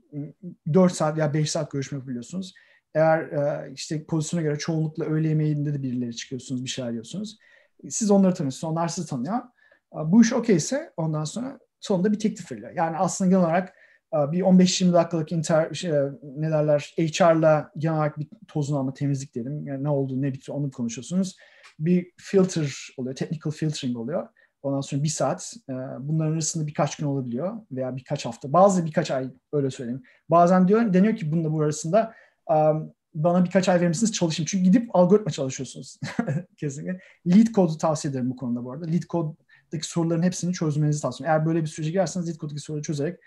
[0.73, 2.53] 4 saat veya 5 saat görüşme yapabiliyorsunuz.
[2.95, 7.37] Eğer işte pozisyona göre çoğunlukla öğle yemeğinde de birileri çıkıyorsunuz, bir şeyler yiyorsunuz.
[7.89, 9.37] Siz onları tanıyorsunuz, onlar sizi tanıyor.
[9.93, 12.71] Bu iş okeyse ondan sonra sonunda bir teklif veriliyor.
[12.75, 13.73] Yani aslında genel olarak
[14.13, 15.91] bir 15-20 dakikalık inter, şey,
[16.23, 19.67] ne derler HR'la genel olarak bir tozunu alma, temizlik diyelim.
[19.67, 21.37] Yani ne oldu, ne bitti onu konuşuyorsunuz
[21.79, 24.27] bir filter oluyor, technical filtering oluyor.
[24.63, 25.53] Ondan sonra bir saat.
[25.99, 28.53] Bunların arasında birkaç gün olabiliyor veya birkaç hafta.
[28.53, 30.03] Bazı birkaç ay öyle söyleyeyim.
[30.29, 32.13] Bazen diyor deniyor ki bununla bu arasında
[33.13, 34.47] bana birkaç ay verir misiniz çalışayım.
[34.47, 35.99] Çünkü gidip algoritma çalışıyorsunuz.
[36.57, 36.99] Kesinlikle.
[37.27, 38.85] Lead kodu tavsiye ederim bu konuda bu arada.
[38.85, 41.39] Lead koddaki soruların hepsini çözmenizi tavsiye ederim.
[41.39, 43.19] Eğer böyle bir sürece girerseniz lead koddaki soruları çözerek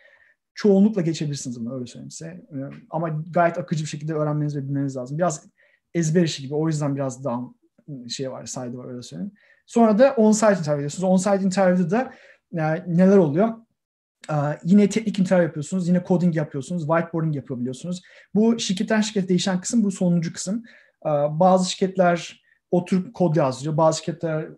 [0.54, 2.46] çoğunlukla geçebilirsiniz bunu öyle söyleyeyim size.
[2.90, 5.18] Ama gayet akıcı bir şekilde öğrenmeniz ve bilmeniz lazım.
[5.18, 5.46] Biraz
[5.94, 6.54] ezber işi gibi.
[6.54, 7.40] O yüzden biraz daha
[8.08, 9.32] şey var, saydı var öyle söyleyeyim.
[9.66, 11.04] Sonra da on-site interview ediyorsunuz.
[11.04, 12.12] On-site interview'da da
[12.52, 13.54] yani neler oluyor?
[14.64, 18.02] Yine teknik interview yapıyorsunuz, yine coding yapıyorsunuz, whiteboarding yapabiliyorsunuz.
[18.34, 20.64] Bu şirketten şirkete değişen kısım bu sonuncu kısım.
[21.30, 24.48] Bazı şirketler oturup kod yazdırıyor, bazı şirketler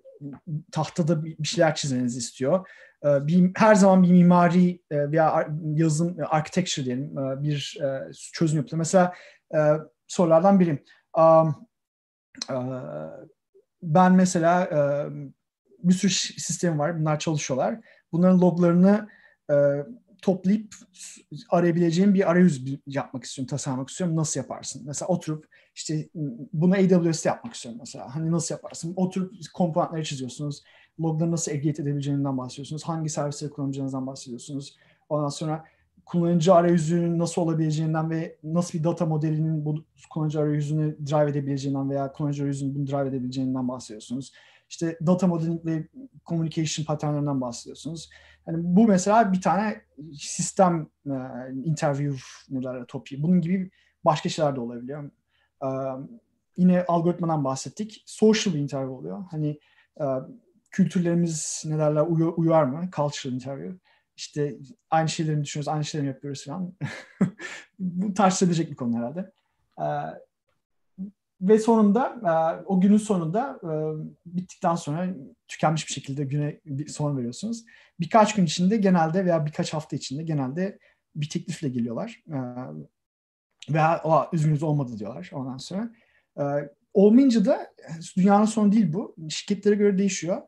[0.73, 2.69] tahtada bir şeyler çizmenizi istiyor.
[3.05, 7.79] Bir, her zaman bir mimari e, veya yazılım, architecture diyelim e, bir
[8.33, 8.79] çözüm yapılıyor.
[8.79, 9.13] Mesela
[10.07, 10.85] sorulardan biri.
[11.19, 11.67] Um,
[13.83, 14.69] ben mesela
[15.79, 17.01] bir sürü sistem var.
[17.01, 17.81] Bunlar çalışıyorlar.
[18.13, 19.09] Bunların loglarını
[20.23, 20.75] toplayıp
[21.51, 24.17] arayabileceğim bir arayüz yapmak istiyorum, tasarlamak istiyorum.
[24.17, 24.83] Nasıl yaparsın?
[24.87, 26.09] Mesela oturup işte
[26.53, 28.15] bunu AWS'te yapmak istiyorum mesela.
[28.15, 28.93] Hani nasıl yaparsın?
[28.97, 30.63] Oturup komponentleri çiziyorsunuz.
[31.01, 32.85] Logları nasıl aggregate edebileceğinden bahsediyorsunuz.
[32.85, 34.77] Hangi servisleri kullanacağınızdan bahsediyorsunuz.
[35.09, 35.65] Ondan sonra
[36.05, 42.13] kullanıcı arayüzünün nasıl olabileceğinden ve nasıl bir data modelinin bu kullanıcı arayüzünü drive edebileceğinden veya
[42.13, 44.33] kullanıcı arayüzünün bunu drive edebileceğinden bahsediyorsunuz.
[44.73, 45.87] İşte data modeling
[46.27, 48.11] communication paternlerinden bahsediyorsunuz.
[48.47, 49.83] Yani bu mesela bir tane
[50.19, 51.15] sistem e,
[51.65, 52.19] interview
[52.51, 53.23] neler topi.
[53.23, 53.71] Bunun gibi
[54.05, 55.11] başka şeyler de olabiliyor.
[55.63, 55.69] E,
[56.57, 58.03] yine algoritmadan bahsettik.
[58.07, 59.25] Social bir interview oluyor.
[59.31, 59.59] Hani
[60.01, 60.05] e,
[60.71, 62.07] kültürlerimiz ne derler
[62.37, 62.89] uyar mı?
[62.97, 63.79] Cultural interview
[64.17, 64.57] işte
[64.91, 66.75] aynı şeyleri düşünüyoruz, aynı şeyleri yapıyoruz falan.
[67.79, 69.33] Bu tartışılabilecek bir konu herhalde.
[69.79, 69.85] Ee,
[71.43, 73.71] ve sonunda e, o günün sonunda e,
[74.27, 75.09] bittikten sonra
[75.49, 77.65] tükenmiş bir şekilde güne bir son veriyorsunuz.
[78.01, 80.79] Birkaç gün içinde genelde veya birkaç hafta içinde genelde
[81.17, 82.23] bir teklifle geliyorlar.
[82.29, 82.39] E,
[83.75, 85.91] veya o üzgünüz olmadı diyorlar ondan sonra.
[86.39, 86.43] E,
[86.95, 87.73] olmayınca da
[88.17, 89.17] dünyanın sonu değil bu.
[89.29, 90.43] Şirketlere göre değişiyor.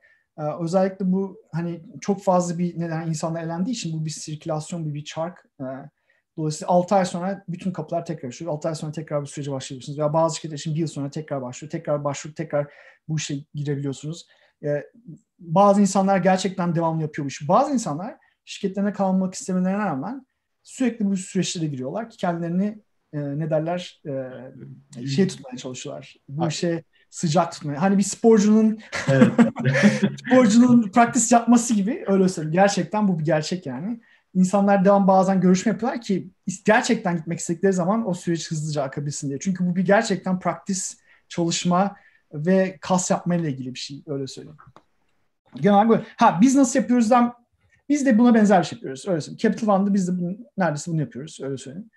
[0.60, 5.04] Özellikle bu hani çok fazla bir neden insanlar elendiği için bu bir sirkülasyon, bir, bir
[5.04, 5.48] çark.
[6.36, 8.54] Dolayısıyla 6 ay sonra bütün kapılar tekrar açılıyor.
[8.54, 9.98] 6 ay sonra tekrar bir sürece başlıyorsunuz.
[9.98, 11.70] Veya bazı şirketler için bir yıl sonra tekrar başlıyor.
[11.70, 12.72] Tekrar başvurup tekrar
[13.08, 14.26] bu işe girebiliyorsunuz.
[14.64, 14.84] Ee,
[15.38, 17.48] bazı insanlar gerçekten devamlı yapıyormuş.
[17.48, 20.26] Bazı insanlar şirketlerine kalmak istemelerine rağmen
[20.62, 22.82] sürekli bu süreçlere giriyorlar ki kendilerini
[23.12, 24.02] e, ne derler
[24.96, 26.16] e, şey tutmaya çalışıyorlar.
[26.28, 27.82] Bu işe sıcak tutmaya.
[27.82, 28.78] Hani bir sporcunun
[29.08, 29.32] evet.
[30.26, 32.52] sporcunun praktis yapması gibi öyle söyleyeyim.
[32.52, 34.00] Gerçekten bu bir gerçek yani.
[34.34, 36.30] İnsanlar devam bazen görüşme yapıyorlar ki
[36.64, 39.38] gerçekten gitmek istedikleri zaman o süreç hızlıca akabilsin diye.
[39.38, 41.96] Çünkü bu bir gerçekten praktis çalışma
[42.32, 44.56] ve kas yapma ile ilgili bir şey öyle söyleyeyim.
[45.54, 46.04] Genel böyle.
[46.16, 47.34] Ha biz nasıl yapıyoruzdan
[47.88, 49.08] biz de buna benzer bir şey yapıyoruz.
[49.08, 49.38] Öyle söyleyeyim.
[49.38, 51.38] Capital One'da biz de bunu, neredeyse bunu yapıyoruz.
[51.42, 51.90] Öyle söyleyeyim.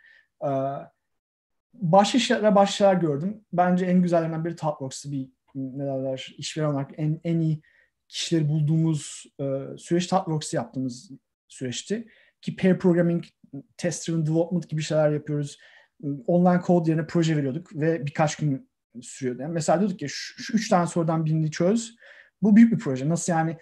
[0.44, 0.50] Ee,
[1.74, 3.46] başka şeyler, başka şeyler gördüm.
[3.54, 7.62] Bence en güzellerinden biri Talkworks'ta bir ne derler işveren olarak en, en iyi
[8.08, 11.12] kişileri bulduğumuz e, süreç Talkworks'ta yaptığımız
[11.48, 12.08] süreçti.
[12.48, 13.24] Ki pair programming,
[13.78, 15.58] test driven development gibi şeyler yapıyoruz.
[16.28, 18.70] Online kod yerine proje veriyorduk ve birkaç gün
[19.02, 19.42] sürüyordu.
[19.42, 21.96] Yani mesela diyorduk ki şu, şu üç tane sorudan birini çöz.
[22.42, 23.10] Bu büyük bir proje.
[23.10, 23.58] Nasıl yani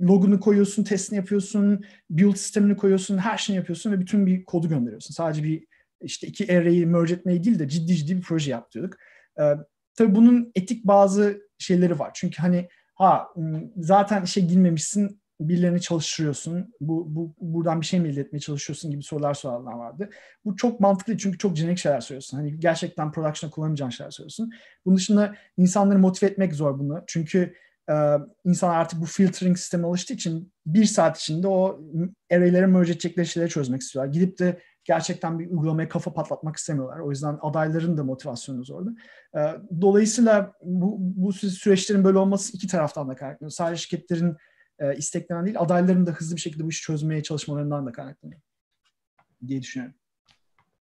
[0.00, 5.14] logunu koyuyorsun, testini yapıyorsun, build sistemini koyuyorsun, her şeyini yapıyorsun ve bütün bir kodu gönderiyorsun.
[5.14, 5.66] Sadece bir
[6.00, 8.96] işte iki array'i merge etmeyi değil de ciddi ciddi bir proje yaptıyorduk.
[9.40, 9.54] Ee,
[9.94, 12.10] tabii bunun etik bazı şeyleri var.
[12.14, 13.28] Çünkü hani ha
[13.76, 16.74] zaten işe girmemişsin birilerini çalıştırıyorsun.
[16.80, 20.10] Bu, bu buradan bir şey mi elde etmeye çalışıyorsun gibi sorular soranlar vardı.
[20.44, 22.36] Bu çok mantıklı çünkü çok jenerik şeyler söylüyorsun.
[22.36, 24.50] Hani gerçekten production'a kullanamayacağın şeyler söylüyorsun.
[24.84, 27.02] Bunun dışında insanları motive etmek zor bunu.
[27.06, 27.54] Çünkü
[27.90, 27.94] e,
[28.44, 31.80] insanlar artık bu filtering sistemi alıştığı için bir saat içinde o
[32.32, 34.12] array'lere merge edecekleri şeyleri çözmek istiyorlar.
[34.12, 36.98] Gidip de gerçekten bir uygulamaya kafa patlatmak istemiyorlar.
[36.98, 38.90] O yüzden adayların da motivasyonu zordu.
[39.36, 39.40] E,
[39.80, 43.50] dolayısıyla bu, bu süreçlerin böyle olması iki taraftan da kaynaklanıyor.
[43.50, 44.36] Sadece şirketlerin
[44.80, 48.40] e, isteklerinden değil, adayların da hızlı bir şekilde bu işi çözmeye çalışmalarından da kaynaklanıyor
[49.46, 49.94] diye düşünüyorum.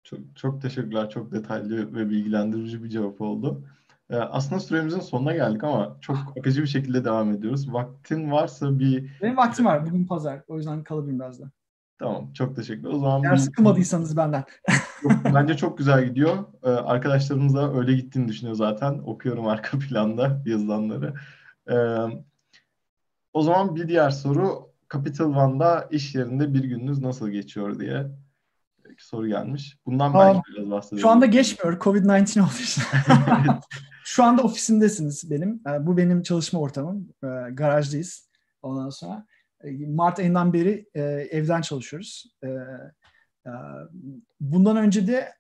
[0.05, 1.11] Çok, çok teşekkürler.
[1.11, 3.65] Çok detaylı ve bilgilendirici bir cevap oldu.
[4.11, 7.73] Ee, aslında süremizin sonuna geldik ama çok akıcı bir şekilde devam ediyoruz.
[7.73, 9.11] Vaktin varsa bir...
[9.23, 9.87] Benim vaktim var.
[9.87, 10.43] Bugün pazar.
[10.49, 11.51] O yüzden kalabilirim biraz da.
[11.99, 12.33] Tamam.
[12.33, 12.91] Çok teşekkürler.
[12.91, 14.45] O zaman Eğer sıkılmadıysanız benden.
[15.35, 16.45] bence çok güzel gidiyor.
[16.63, 18.99] Ee, arkadaşlarımız da öyle gittiğini düşünüyor zaten.
[18.99, 21.15] Okuyorum arka planda yazılanları.
[21.71, 21.75] Ee,
[23.35, 28.07] o zaman bir diğer soru Capital One'da iş yerinde bir gününüz nasıl geçiyor diye
[28.99, 29.79] soru gelmiş.
[29.87, 31.03] Bundan ben biraz bahsedelim.
[31.03, 31.81] Şu anda geçmiyor.
[31.81, 32.83] Covid-19 olduğu için.
[34.05, 35.63] Şu anda ofisimdesiniz benim.
[35.69, 37.09] Ee, bu benim çalışma ortamım.
[37.25, 38.29] Ee, garajdayız.
[38.63, 39.27] Ondan sonra
[39.65, 42.25] e, Mart ayından beri e, evden çalışıyoruz.
[43.47, 43.53] Ee, e,
[44.41, 45.33] bundan önce de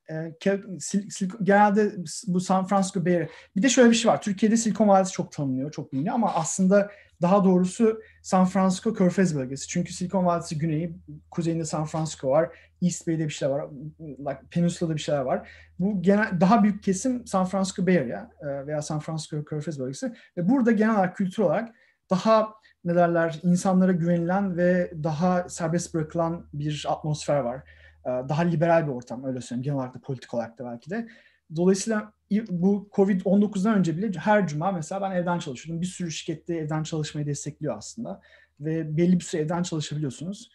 [1.42, 1.92] genelde
[2.26, 4.22] bu San Francisco Bay bir de şöyle bir şey var.
[4.22, 6.90] Türkiye'de Silikon Vadisi çok tanınıyor, çok biliniyor ama aslında
[7.22, 9.68] daha doğrusu San Francisco Körfez bölgesi.
[9.68, 10.96] Çünkü Silikon Vadisi güneyi,
[11.30, 13.68] kuzeyinde San Francisco var, East Bay'de bir şeyler var,
[14.00, 15.50] like Peninsula'da bir şeyler var.
[15.78, 20.12] Bu genel daha büyük kesim San Francisco Bay Area e, veya San Francisco Körfez bölgesi
[20.36, 21.74] ve burada genel olarak kültür olarak
[22.10, 27.62] daha ne derler insanlara güvenilen ve daha serbest bırakılan bir atmosfer var.
[28.06, 31.08] E, daha liberal bir ortam öyle söyleyeyim genel olarak da politik olarak da belki de.
[31.56, 32.12] Dolayısıyla
[32.50, 35.80] bu Covid-19'dan önce bile her cuma mesela ben evden çalışıyordum.
[35.80, 38.20] Bir sürü şirkette evden çalışmayı destekliyor aslında.
[38.60, 40.50] Ve belli bir süre evden çalışabiliyorsunuz.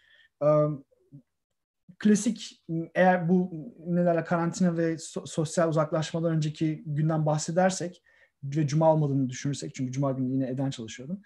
[1.99, 2.63] Klasik
[2.95, 3.51] eğer bu
[3.87, 8.03] nelerle karantina ve sosyal uzaklaşmadan önceki günden bahsedersek
[8.43, 11.21] ve cuma olmadığını düşünürsek çünkü cuma günü yine evden çalışıyordum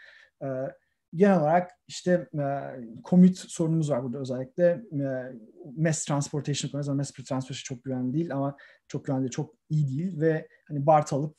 [1.15, 2.45] genel olarak işte e,
[3.09, 4.65] commute sorunumuz var burada özellikle.
[4.65, 5.33] E,
[5.77, 8.57] mass transportation ama mass transportation çok güvenli değil ama
[8.87, 11.37] çok güvenli çok iyi değil ve hani BART alıp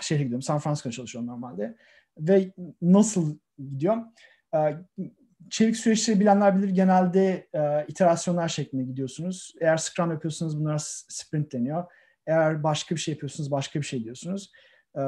[0.00, 0.42] şehre gidiyorum.
[0.42, 1.76] San Francisco'da çalışıyorum normalde.
[2.18, 2.52] Ve
[2.82, 3.96] nasıl gidiyor?
[4.54, 4.58] E,
[5.50, 9.54] çevik süreçleri bilenler bilir genelde e, iterasyonlar şeklinde gidiyorsunuz.
[9.60, 11.84] Eğer Scrum yapıyorsanız bunlar sprint deniyor.
[12.26, 14.52] Eğer başka bir şey yapıyorsunuz başka bir şey diyorsunuz.
[14.96, 15.00] E,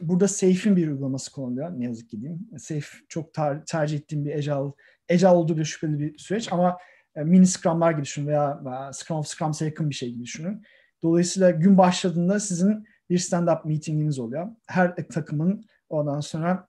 [0.00, 1.70] burada Safe'in bir uygulaması kullanılıyor.
[1.70, 2.48] Ne yazık ki diyeyim.
[2.58, 4.72] Safe çok tar- tercih ettiğim bir Agile,
[5.10, 6.78] Agile olduğu bir şüpheli bir süreç ama
[7.16, 10.62] e, mini Scrum'lar gibi düşünün veya, veya Scrum of Scrums'a yakın bir şey gibi düşünün.
[11.02, 14.48] Dolayısıyla gün başladığında sizin bir stand-up meetinginiz oluyor.
[14.66, 16.68] Her takımın ondan sonra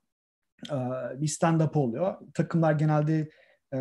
[0.69, 0.75] e,
[1.21, 2.15] bir stand-up oluyor.
[2.33, 3.29] Takımlar genelde
[3.73, 3.79] e,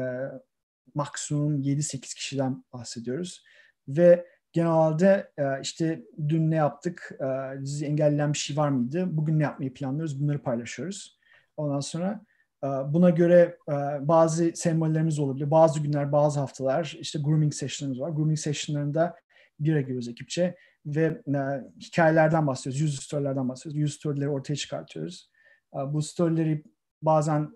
[0.95, 3.45] maksimum 7-8 kişiden bahsediyoruz.
[3.89, 9.43] Ve genelde e, işte dün ne yaptık, e, engelleyen bir şey var mıydı, bugün ne
[9.43, 11.19] yapmayı planlıyoruz bunları paylaşıyoruz.
[11.57, 12.25] Ondan sonra
[12.65, 13.73] e, buna göre e,
[14.09, 15.51] bazı sembollerimiz olabilir.
[15.51, 18.11] Bazı günler, bazı haftalar işte grooming session'larımız var.
[18.11, 19.17] Grooming session'larında
[19.61, 21.23] bir giriyoruz ekipçe ve
[21.81, 23.91] hikayelerden bahsediyoruz, user story'lerden bahsediyoruz.
[23.91, 25.31] User story'leri ortaya çıkartıyoruz.
[25.87, 26.65] Bu story'leri
[27.03, 27.49] bazen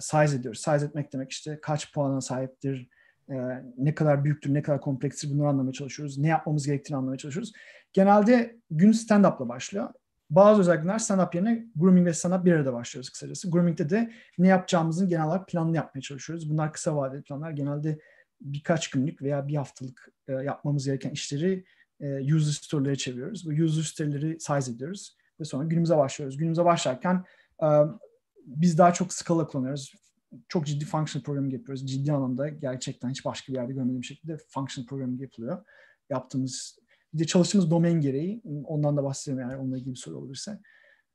[0.00, 0.60] size ediyoruz.
[0.60, 2.88] Size etmek demek işte kaç puana sahiptir,
[3.30, 3.34] e,
[3.78, 6.18] ne kadar büyüktür, ne kadar komplekstir bunları anlamaya çalışıyoruz.
[6.18, 7.52] Ne yapmamız gerektiğini anlamaya çalışıyoruz.
[7.92, 9.88] Genelde gün stand-up'la başlıyor.
[10.30, 13.50] Bazı özellikler stand-up yerine grooming ve stand-up bir arada başlıyoruz kısacası.
[13.50, 16.50] Grooming'de de ne yapacağımızın genel olarak planını yapmaya çalışıyoruz.
[16.50, 17.50] Bunlar kısa vadeli planlar.
[17.50, 17.98] Genelde
[18.40, 21.64] birkaç günlük veya bir haftalık e, yapmamız gereken işleri
[22.00, 23.46] e, user story'lere çeviriyoruz.
[23.46, 26.36] Bu user story'leri size ediyoruz ve sonra günümüze başlıyoruz.
[26.36, 27.24] Günümüze başlarken
[27.62, 27.66] e,
[28.46, 29.94] biz daha çok Scala kullanıyoruz.
[30.48, 31.86] Çok ciddi functional programming yapıyoruz.
[31.86, 35.64] Ciddi anlamda gerçekten hiç başka bir yerde görmediğim şekilde functional programming yapılıyor.
[36.10, 36.78] Yaptığımız,
[37.14, 40.60] bir de çalıştığımız domain gereği, ondan da bahsedeyim yani onunla ilgili bir soru olursa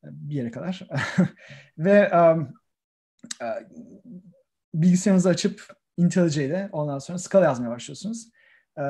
[0.03, 0.87] e, bir yere kadar.
[1.77, 2.53] ve um,
[4.73, 5.67] bilgisayarınızı açıp
[5.97, 8.29] IntelliJ ile ondan sonra Scala yazmaya başlıyorsunuz.
[8.77, 8.83] E,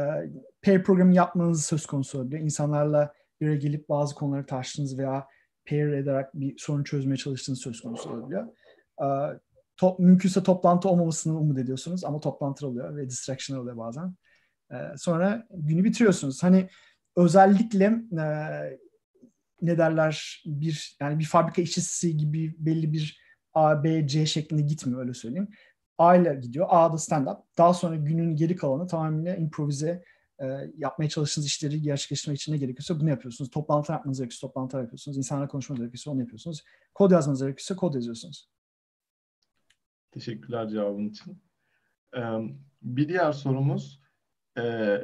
[0.64, 2.42] pair programı yapmanız söz konusu olabiliyor.
[2.42, 5.28] İnsanlarla bir araya gelip bazı konuları tartıştığınız veya
[5.70, 8.48] pair ederek bir sorun çözmeye çalıştığınız söz konusu olabiliyor.
[9.02, 9.08] E,
[9.82, 14.16] top, mümkünse toplantı olmamasını umut ediyorsunuz ama toplantı oluyor ve distraction oluyor bazen.
[14.72, 16.44] E, sonra günü bitiriyorsunuz.
[16.44, 16.70] Hani
[17.16, 18.26] özellikle e,
[19.62, 23.22] ne derler bir yani bir fabrika işçisi gibi belli bir
[23.54, 25.48] A, B, C şeklinde gitmiyor öyle söyleyeyim.
[25.98, 26.68] A ile gidiyor.
[26.70, 27.44] A'da stand-up.
[27.58, 30.04] Daha sonra günün geri kalanı tamamen improvize
[30.42, 30.46] e,
[30.78, 33.52] yapmaya çalıştığınız işleri gerçekleştirmek için ne gerekiyorsa bunu yapıyorsunuz.
[33.52, 35.18] Toplantı yapmanız gerekiyorsa toplantı yapıyorsunuz.
[35.18, 36.64] İnsanlarla konuşmanız gerekiyorsa onu yapıyorsunuz.
[36.94, 38.52] Kod yazmanız gerekiyorsa kod yazıyorsunuz.
[40.12, 41.44] Teşekkürler cevabın için.
[42.82, 44.02] Bir diğer sorumuz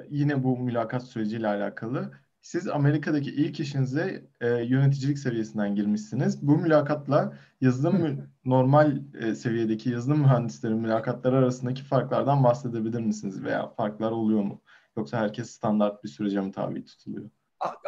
[0.10, 2.12] yine bu mülakat süreciyle alakalı.
[2.41, 6.47] Siz Amerika'daki ilk işinize e, yöneticilik seviyesinden girmişsiniz.
[6.47, 13.43] Bu mülakatla yazılım normal e, seviyedeki yazılım mühendislerin mülakatları arasındaki farklardan bahsedebilir misiniz?
[13.43, 14.62] Veya farklar oluyor mu?
[14.97, 17.30] Yoksa herkes standart bir sürece mi tabi tutuluyor?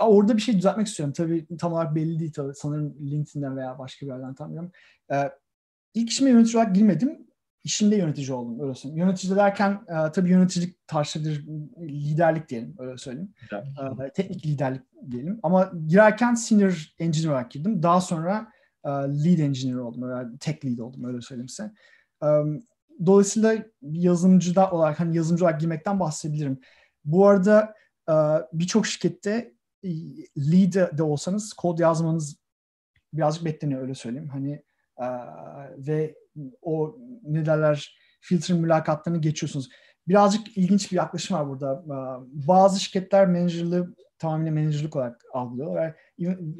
[0.01, 1.13] Orada bir şey düzeltmek istiyorum.
[1.17, 2.55] Tabii tam olarak belli değil tabii.
[2.55, 4.71] Sanırım LinkedIn'den veya başka bir yerden tam bilmiyorum.
[5.11, 5.31] Ee,
[5.93, 7.29] ilk işime yönetici olarak girmedim
[7.63, 9.07] işinde yönetici oldum öyle söyleyeyim.
[9.07, 11.19] Yönetici derken e, tabii yöneticilik tarzı
[11.79, 13.33] liderlik diyelim öyle söyleyeyim.
[14.05, 14.81] E, teknik liderlik
[15.11, 15.39] diyelim.
[15.43, 17.83] Ama girerken senior engineer olarak girdim.
[17.83, 18.51] Daha sonra
[18.85, 20.09] e, lead engineer oldum.
[20.09, 21.71] Yani tech lead oldum öyle söyleyeyim size.
[22.23, 22.27] E,
[23.05, 26.59] dolayısıyla yazılımcı da olarak hani yazılımcı olarak girmekten bahsedebilirim.
[27.05, 27.73] Bu arada
[28.09, 28.13] e,
[28.53, 29.89] birçok şirkette e,
[30.37, 32.39] lead de olsanız kod yazmanız
[33.13, 34.29] birazcık bekleniyor öyle söyleyeyim.
[34.29, 34.63] Hani
[35.77, 36.15] ve
[36.61, 39.69] o ne derler filtre mülakatlarını geçiyorsunuz.
[40.07, 41.83] Birazcık ilginç bir yaklaşım var burada.
[42.31, 45.75] Bazı şirketler menajerlığı tamamen menajerlik olarak algılıyor.
[45.75, 45.95] Ve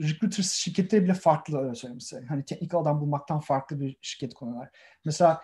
[0.04, 2.28] recruiter şirketleri bile farklı öyle söyleyeyim.
[2.28, 4.70] Hani teknik adam bulmaktan farklı bir şirket konular.
[5.06, 5.42] Mesela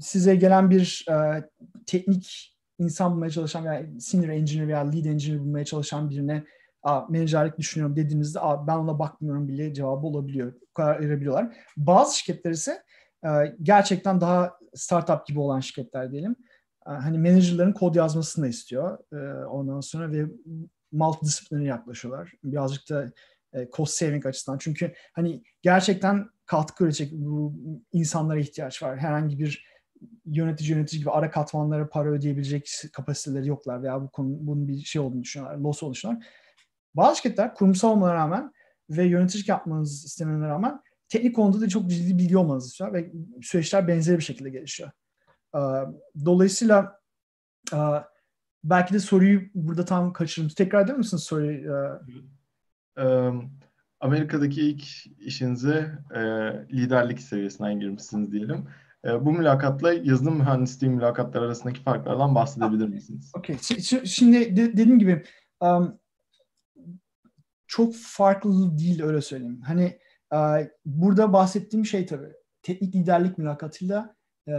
[0.00, 1.44] size gelen bir e,
[1.86, 6.44] teknik insan bulmaya çalışan veya senior engineer veya lead engineer bulmaya çalışan birine
[7.08, 10.52] menajerlik düşünüyorum dediğinizde ben ona bakmıyorum bile cevabı olabiliyor.
[10.76, 11.56] Karar.
[11.76, 12.82] Bazı şirketler ise
[13.24, 16.36] ee, gerçekten daha startup gibi olan şirketler diyelim.
[16.86, 18.98] Ee, hani menajerlerin kod yazmasını da istiyor.
[19.12, 20.26] Ee, ondan sonra ve
[20.92, 22.32] multidisipliner yaklaşıyorlar.
[22.44, 23.12] Birazcık da
[23.54, 24.58] e, cost saving açısından.
[24.58, 27.54] Çünkü hani gerçekten katkı üretecek bu
[27.92, 28.98] insanlara ihtiyaç var.
[28.98, 29.66] Herhangi bir
[30.24, 35.02] yönetici yönetici gibi ara katmanlara para ödeyebilecek kapasiteleri yoklar veya bu konu bunun bir şey
[35.02, 36.26] olduğunu düşünüyorlar, loss olduğunu düşünüyorlar.
[36.94, 38.52] Bazı şirketler kurumsal olmalarına rağmen
[38.90, 43.12] ve yöneticilik yapmanız istemelerine rağmen teknik konuda da çok ciddi bilgi olmanızı istiyor ve
[43.42, 44.90] süreçler benzer bir şekilde gelişiyor.
[46.24, 47.00] Dolayısıyla
[48.64, 50.48] belki de soruyu burada tam kaçırdım.
[50.48, 51.72] Tekrar eder misiniz soruyu?
[54.00, 54.82] Amerika'daki ilk
[55.20, 55.98] işinize
[56.72, 58.68] liderlik seviyesinden girmişsiniz diyelim.
[59.20, 63.32] Bu mülakatla yazılım mühendisliği mülakatlar arasındaki farklardan bahsedebilir misiniz?
[63.34, 63.58] Okey.
[64.04, 65.24] Şimdi dediğim gibi
[65.60, 65.98] um,
[67.66, 69.60] çok farklı değil öyle söyleyeyim.
[69.60, 69.98] Hani
[70.34, 74.16] ee, burada bahsettiğim şey tabii teknik liderlik mülakatıyla
[74.48, 74.52] e,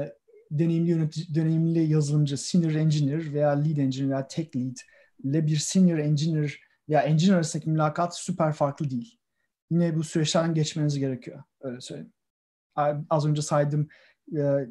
[0.51, 4.75] deneyimli yönetici, deneyimli yazılımcı, senior engineer veya lead engineer veya tech lead
[5.23, 9.19] ile bir senior engineer veya engineer arasındaki mülakat süper farklı değil.
[9.71, 11.43] Yine bu süreçlerden geçmeniz gerekiyor.
[11.61, 12.13] Öyle söyleyeyim.
[13.09, 13.87] Az önce saydım
[14.37, 14.67] e,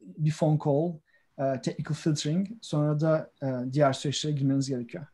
[0.00, 0.98] bir phone call,
[1.38, 3.32] e, technical filtering, sonra da
[3.72, 5.06] diğer süreçlere girmeniz gerekiyor.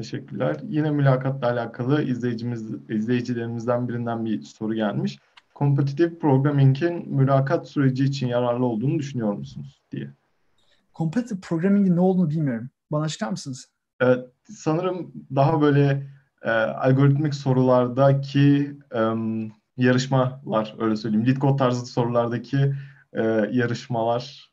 [0.00, 0.56] Teşekkürler.
[0.68, 5.18] Yine mülakatla alakalı izleyicimiz, izleyicilerimizden birinden bir soru gelmiş.
[5.54, 10.10] Kompetitif programming'in mülakat süreci için yararlı olduğunu düşünüyor musunuz diye.
[10.92, 12.70] Kompetitif programming'in ne olduğunu bilmiyorum.
[12.92, 13.68] Bana açıklar mısınız?
[14.00, 16.06] Evet, sanırım daha böyle
[16.42, 19.00] e, algoritmik sorulardaki e,
[19.76, 21.26] yarışmalar öyle söyleyeyim.
[21.26, 22.74] Lead code tarzı sorulardaki
[23.12, 23.22] e,
[23.52, 24.52] yarışmalar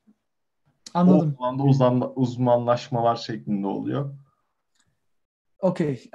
[0.94, 1.36] Anladım.
[1.40, 4.14] o alanda uzman, uzmanlaşmalar şeklinde oluyor.
[5.60, 6.10] Okey.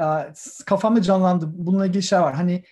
[0.67, 1.51] Kafamda canlandı.
[1.55, 2.35] Bununla ilgili şey var.
[2.35, 2.65] Hani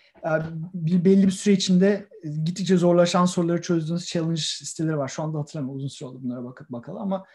[0.75, 2.09] bir belli bir süre içinde
[2.45, 5.09] gittikçe zorlaşan soruları çözdüğünüz challenge siteleri var.
[5.09, 5.77] Şu anda hatırlamıyorum.
[5.77, 7.27] Uzun süre oldu bunlara bakıp bakalım ama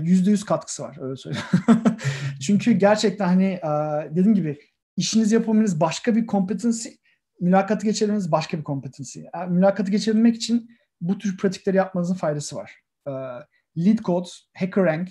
[0.00, 0.96] yüzde yüz katkısı var.
[1.00, 1.46] Öyle söyleyeyim.
[2.40, 3.60] Çünkü gerçekten hani
[4.10, 4.58] dediğim gibi
[4.96, 6.88] işinizi yapabilmeniz başka bir competency,
[7.40, 9.20] mülakatı geçirmeniz başka bir competency.
[9.48, 10.68] Mülakatı geçebilmek için
[11.00, 12.80] bu tür pratikleri yapmanızın faydası var.
[13.76, 15.08] Lead code, HackerRank,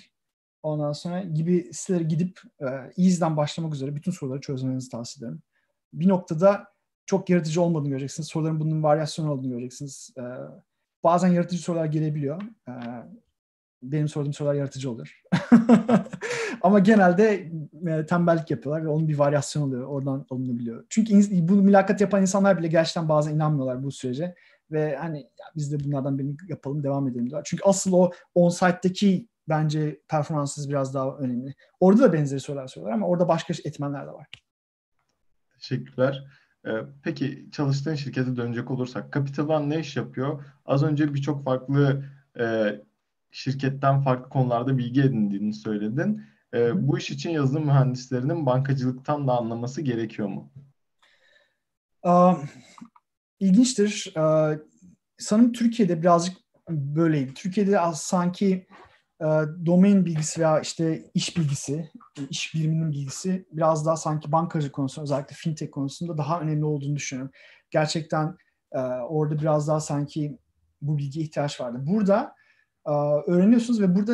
[0.62, 2.66] Ondan sonra gibi sitelere gidip e,
[3.04, 5.42] Easy'den başlamak üzere bütün soruları çözmenizi tavsiye ederim.
[5.92, 6.72] Bir noktada
[7.06, 8.28] çok yaratıcı olmadığını göreceksiniz.
[8.28, 10.10] Soruların bunun varyasyonu olduğunu göreceksiniz.
[10.18, 10.22] E,
[11.04, 12.42] bazen yaratıcı sorular gelebiliyor.
[12.68, 12.72] E,
[13.82, 15.22] benim sorduğum sorular yaratıcı olur.
[16.62, 17.52] Ama genelde
[17.86, 19.86] e, tembellik yapıyorlar ve onun bir varyasyonu oluyor.
[19.86, 20.84] Oradan alınabiliyor.
[20.88, 24.34] Çünkü in, bu mülakat yapan insanlar bile gerçekten bazen inanmıyorlar bu sürece.
[24.70, 27.44] Ve hani ya biz de bunlardan birini yapalım, devam edelim diyorlar.
[27.46, 31.54] Çünkü asıl o on-site'deki bence performansınız biraz daha önemli.
[31.80, 34.26] Orada da benzeri sorular soruyorlar ama orada başka etmenler de var.
[35.54, 36.26] Teşekkürler.
[36.66, 36.70] Ee,
[37.02, 40.44] peki çalıştığın şirkete dönecek olursak Capital One ne iş yapıyor?
[40.66, 42.04] Az önce birçok farklı
[42.38, 42.76] e,
[43.30, 46.22] şirketten farklı konularda bilgi edindiğini söyledin.
[46.54, 50.52] E, bu iş için yazılım mühendislerinin bankacılıktan da anlaması gerekiyor mu?
[52.04, 52.44] Uh,
[53.40, 54.12] ilginçtir.
[54.16, 54.58] Uh,
[55.18, 56.36] sanırım Türkiye'de birazcık
[56.70, 57.34] böyleydi.
[57.34, 58.66] Türkiye'de az sanki
[59.22, 59.26] e,
[59.66, 61.90] domain bilgisi veya işte iş bilgisi,
[62.30, 67.32] iş biliminin bilgisi biraz daha sanki bankacı konusunda özellikle fintech konusunda daha önemli olduğunu düşünüyorum.
[67.70, 68.36] Gerçekten
[68.72, 70.38] e, orada biraz daha sanki
[70.82, 71.78] bu bilgiye ihtiyaç vardı.
[71.80, 72.34] Burada
[72.86, 72.90] e,
[73.26, 74.12] öğreniyorsunuz ve burada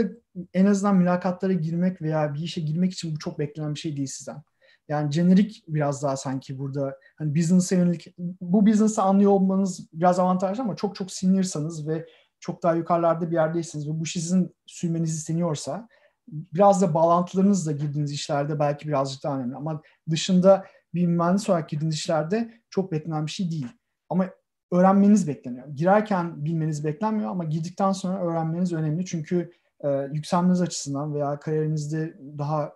[0.54, 4.08] en azından mülakatlara girmek veya bir işe girmek için bu çok beklenen bir şey değil
[4.08, 4.42] sizden.
[4.88, 10.62] Yani jenerik biraz daha sanki burada hani business'e yönelik bu business'ı anlıyor olmanız biraz avantajlı
[10.62, 12.06] ama çok çok seniorsanız ve
[12.40, 15.88] çok daha yukarılarda bir yerdeyseniz ve bu sizin sürmeniz isteniyorsa
[16.28, 19.56] biraz da bağlantılarınızla girdiğiniz işlerde belki birazcık daha önemli.
[19.56, 20.64] Ama dışında
[20.94, 23.68] bir mühendis olarak girdiğiniz işlerde çok beklenen bir şey değil.
[24.08, 24.30] Ama
[24.72, 25.68] öğrenmeniz bekleniyor.
[25.74, 29.06] Girerken bilmeniz beklenmiyor ama girdikten sonra öğrenmeniz önemli.
[29.06, 29.52] Çünkü
[29.84, 32.72] e, yükselmeniz açısından veya kariyerinizde daha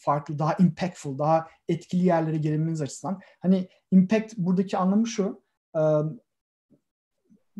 [0.00, 3.20] farklı, daha impactful, daha etkili yerlere gelebilmeniz açısından.
[3.40, 5.42] Hani impact buradaki anlamı şu,
[5.76, 5.80] e,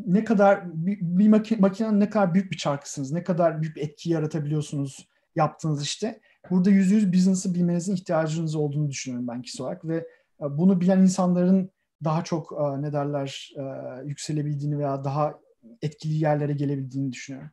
[0.06, 1.28] ne kadar bir, bir
[1.58, 6.20] makinenin ne kadar büyük bir çarkısınız, ne kadar büyük bir etki yaratabiliyorsunuz yaptığınız işte.
[6.50, 9.96] Burada yüzde yüz business'ı bilmenizin ihtiyacınız olduğunu düşünüyorum ben kişi olarak ve
[10.40, 11.70] e, bunu bilen insanların
[12.04, 13.62] daha çok e, ne derler e,
[14.04, 15.38] yükselebildiğini veya daha
[15.82, 17.50] etkili yerlere gelebildiğini düşünüyorum.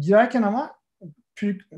[0.00, 0.72] Girerken ama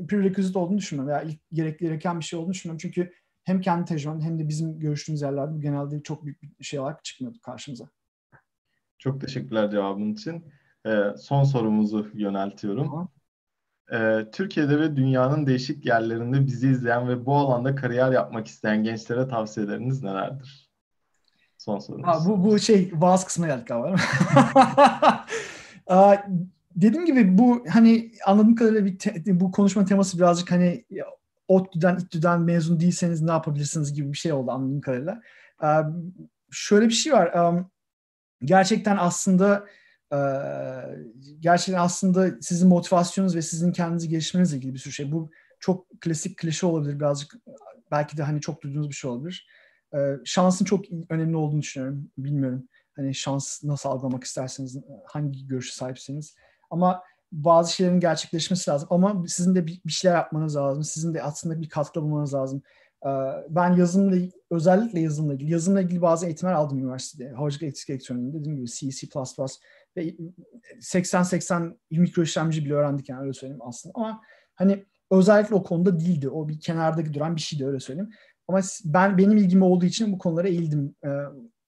[0.07, 2.77] prerequisite olduğunu düşünmüyorum veya ilk gerek, gereken bir şey olduğunu düşünmüyorum.
[2.77, 7.03] Çünkü hem kendi tecrübem hem de bizim görüştüğümüz yerlerde genelde çok büyük bir şey olarak
[7.03, 7.89] çıkmıyordu karşımıza.
[8.97, 10.45] Çok teşekkürler cevabın için.
[10.85, 13.09] Ee, son sorumuzu yöneltiyorum.
[13.91, 19.27] Ee, Türkiye'de ve dünyanın değişik yerlerinde bizi izleyen ve bu alanda kariyer yapmak isteyen gençlere
[19.27, 20.69] tavsiyeleriniz nelerdir?
[21.57, 22.07] Son sorumuz.
[22.07, 23.95] Ha, bu, bu şey vaaz kısmına geldik galiba.
[26.75, 30.85] dediğim gibi bu hani anladığım kadarıyla bir te, bu konuşma teması birazcık hani
[31.47, 35.21] ODTÜ'den, İTTÜ'den mezun değilseniz ne yapabilirsiniz gibi bir şey oldu anladığım kadarıyla.
[36.51, 37.31] şöyle bir şey var.
[38.45, 39.65] Gerçekten aslında
[41.39, 45.11] gerçekten aslında sizin motivasyonunuz ve sizin kendinizi geliştirmenizle ilgili bir sürü şey.
[45.11, 47.33] Bu çok klasik klişe olabilir birazcık.
[47.91, 49.47] Belki de hani çok duyduğunuz bir şey olabilir.
[50.25, 52.11] şansın çok önemli olduğunu düşünüyorum.
[52.17, 52.67] Bilmiyorum.
[52.95, 56.35] Hani şans nasıl algılamak isterseniz, hangi görüşe sahipseniz.
[56.69, 58.87] Ama bazı şeylerin gerçekleşmesi lazım.
[58.91, 60.83] Ama sizin de bir, şeyler yapmanız lazım.
[60.83, 62.61] Sizin de aslında bir katkı bulmanız lazım.
[63.49, 64.15] Ben yazılımla
[64.53, 67.31] özellikle yazılımla ilgili yazılımla ilgili bazı eğitimler aldım üniversitede.
[67.31, 69.07] Havacılık elektrik elektroniğinde dediğim gibi C, C++
[69.97, 70.15] ve
[70.81, 73.93] 80-80 mikro işlemci bile öğrendik yani öyle söyleyeyim aslında.
[73.95, 74.21] Ama
[74.55, 76.29] hani özellikle o konuda değildi.
[76.29, 78.09] O bir kenarda duran bir şeydi öyle söyleyeyim.
[78.47, 80.95] Ama ben benim ilgim olduğu için bu konulara eğildim.
[81.05, 81.09] Ee,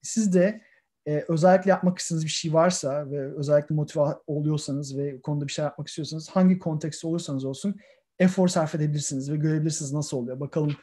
[0.01, 0.61] siz de
[1.07, 5.65] e, özellikle yapmak istediğiniz bir şey varsa ve özellikle motive oluyorsanız ve konuda bir şey
[5.65, 7.75] yapmak istiyorsanız hangi kontekst olursanız olsun
[8.19, 10.39] efor sarf edebilirsiniz ve görebilirsiniz nasıl oluyor.
[10.39, 10.75] Bakalım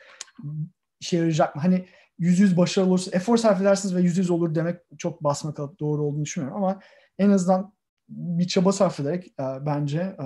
[1.03, 1.63] işe yarayacak mı?
[1.63, 1.87] Hani
[2.19, 5.81] yüz yüz başarılı olursa efor sarf edersiniz ve yüz yüz olur demek çok basma kalıp
[5.81, 6.81] doğru olduğunu düşünmüyorum ama
[7.19, 7.75] en azından
[8.09, 10.17] bir çaba sarf ederek e, bence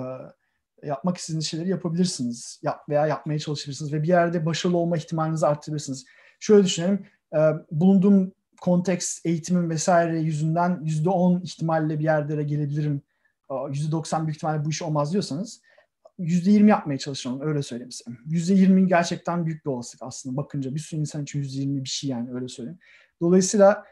[0.83, 2.59] e, yapmak istediğiniz şeyleri yapabilirsiniz.
[2.63, 6.05] Yap veya yapmaya çalışabilirsiniz ve bir yerde başarılı olma ihtimalinizi arttırabilirsiniz.
[6.39, 7.05] Şöyle düşünelim.
[7.33, 7.39] E,
[7.71, 13.01] bulunduğum konteks, eğitimin vesaire yüzünden yüzde on ihtimalle bir yerlere gelebilirim.
[13.69, 15.61] Yüzde doksan büyük ihtimalle bu iş olmaz diyorsanız
[16.17, 18.11] yüzde yirmi yapmaya çalışın öyle söyleyeyim size.
[18.25, 20.75] Yüzde yirmi gerçekten büyük bir olasılık aslında bakınca.
[20.75, 22.79] Bir sürü insan için yüzde yirmi bir şey yani öyle söyleyeyim.
[23.21, 23.83] Dolayısıyla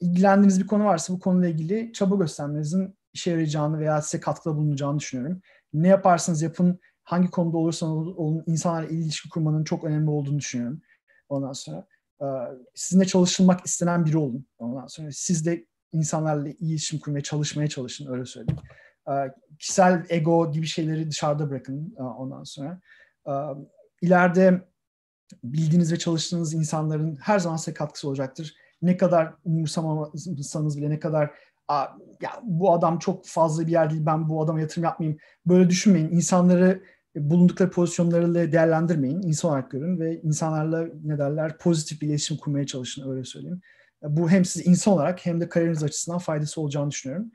[0.00, 4.98] ilgilendiğiniz bir konu varsa bu konuyla ilgili çaba göstermenizin işe yarayacağını veya size katkıda bulunacağını
[4.98, 5.40] düşünüyorum.
[5.72, 10.82] Ne yaparsanız yapın, hangi konuda olursanız olun, insanlarla ilişki kurmanın çok önemli olduğunu düşünüyorum.
[11.28, 11.86] Ondan sonra
[12.22, 12.26] ee,
[12.74, 14.46] sizinle çalışılmak istenen biri olun.
[14.58, 18.60] Ondan sonra siz de insanlarla iletişim kurmaya çalışmaya çalışın öyle söyleyeyim.
[19.08, 22.80] Ee, kişisel ego gibi şeyleri dışarıda bırakın e, ondan sonra.
[23.28, 23.32] Ee,
[24.02, 24.62] ileride
[25.44, 28.54] bildiğiniz ve çalıştığınız insanların her zaman size katkısı olacaktır.
[28.82, 31.30] Ne kadar umursamasanız bile ne kadar
[32.20, 35.18] ya bu adam çok fazla bir yer değil ben bu adama yatırım yapmayayım.
[35.46, 36.10] Böyle düşünmeyin.
[36.10, 36.82] İnsanları
[37.16, 39.22] bulundukları pozisyonlarıyla değerlendirmeyin.
[39.22, 43.60] İnsan olarak görün ve insanlarla ne derler pozitif bir iletişim kurmaya çalışın öyle söyleyeyim.
[44.02, 47.30] Bu hem siz insan olarak hem de kariyeriniz açısından faydası olacağını düşünüyorum.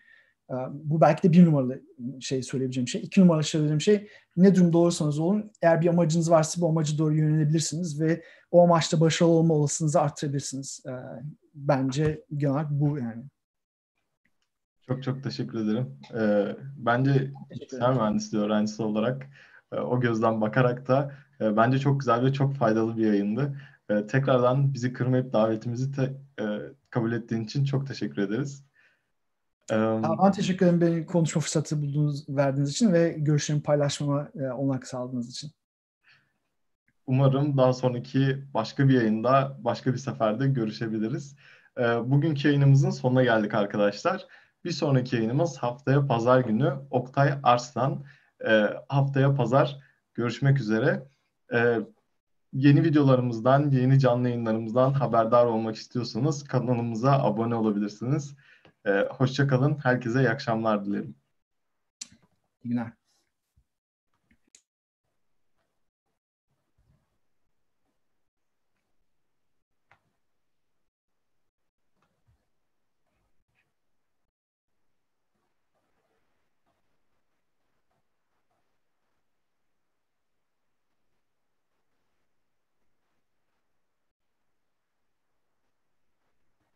[0.72, 1.82] Bu belki de bir numaralı
[2.20, 3.02] şey söyleyebileceğim şey.
[3.02, 7.16] İki numaralı söyleyeceğim şey ne durumda olursanız olun eğer bir amacınız varsa bu amacı doğru
[7.16, 10.84] yönelebilirsiniz ve o amaçta başarılı olma olasılığınızı arttırabilirsiniz.
[11.56, 13.24] Bence genel olarak bu yani.
[14.90, 16.00] Çok çok teşekkür ederim.
[16.16, 19.28] Ee, bence bilgisayar mühendisliği öğrencisi olarak
[19.72, 23.62] e, o gözden bakarak da e, bence çok güzel ve çok faydalı bir yayındı.
[23.90, 26.14] E, tekrardan bizi kırmayıp davetimizi te,
[26.90, 28.69] kabul ettiğin için çok teşekkür ederiz.
[29.72, 35.30] Ben teşekkür ederim beni konuşma fırsatı bulduğunuz, verdiğiniz için ve görüşlerimi paylaşmama e, olanak sağladığınız
[35.30, 35.52] için.
[37.08, 41.36] Umarım daha sonraki başka bir yayında, başka bir seferde görüşebiliriz.
[41.78, 44.28] E, bugünkü yayınımızın sonuna geldik arkadaşlar.
[44.66, 48.04] Bir sonraki yayınımız haftaya pazar günü Oktay Arslan.
[48.48, 49.80] E, haftaya pazar
[50.14, 51.04] görüşmek üzere.
[51.54, 51.80] E,
[52.54, 58.36] yeni videolarımızdan, yeni canlı yayınlarımızdan haberdar olmak istiyorsanız kanalımıza abone olabilirsiniz.
[58.90, 59.78] E, hoşça kalın.
[59.84, 61.16] Herkese iyi akşamlar dilerim.
[62.64, 62.99] İyi günler.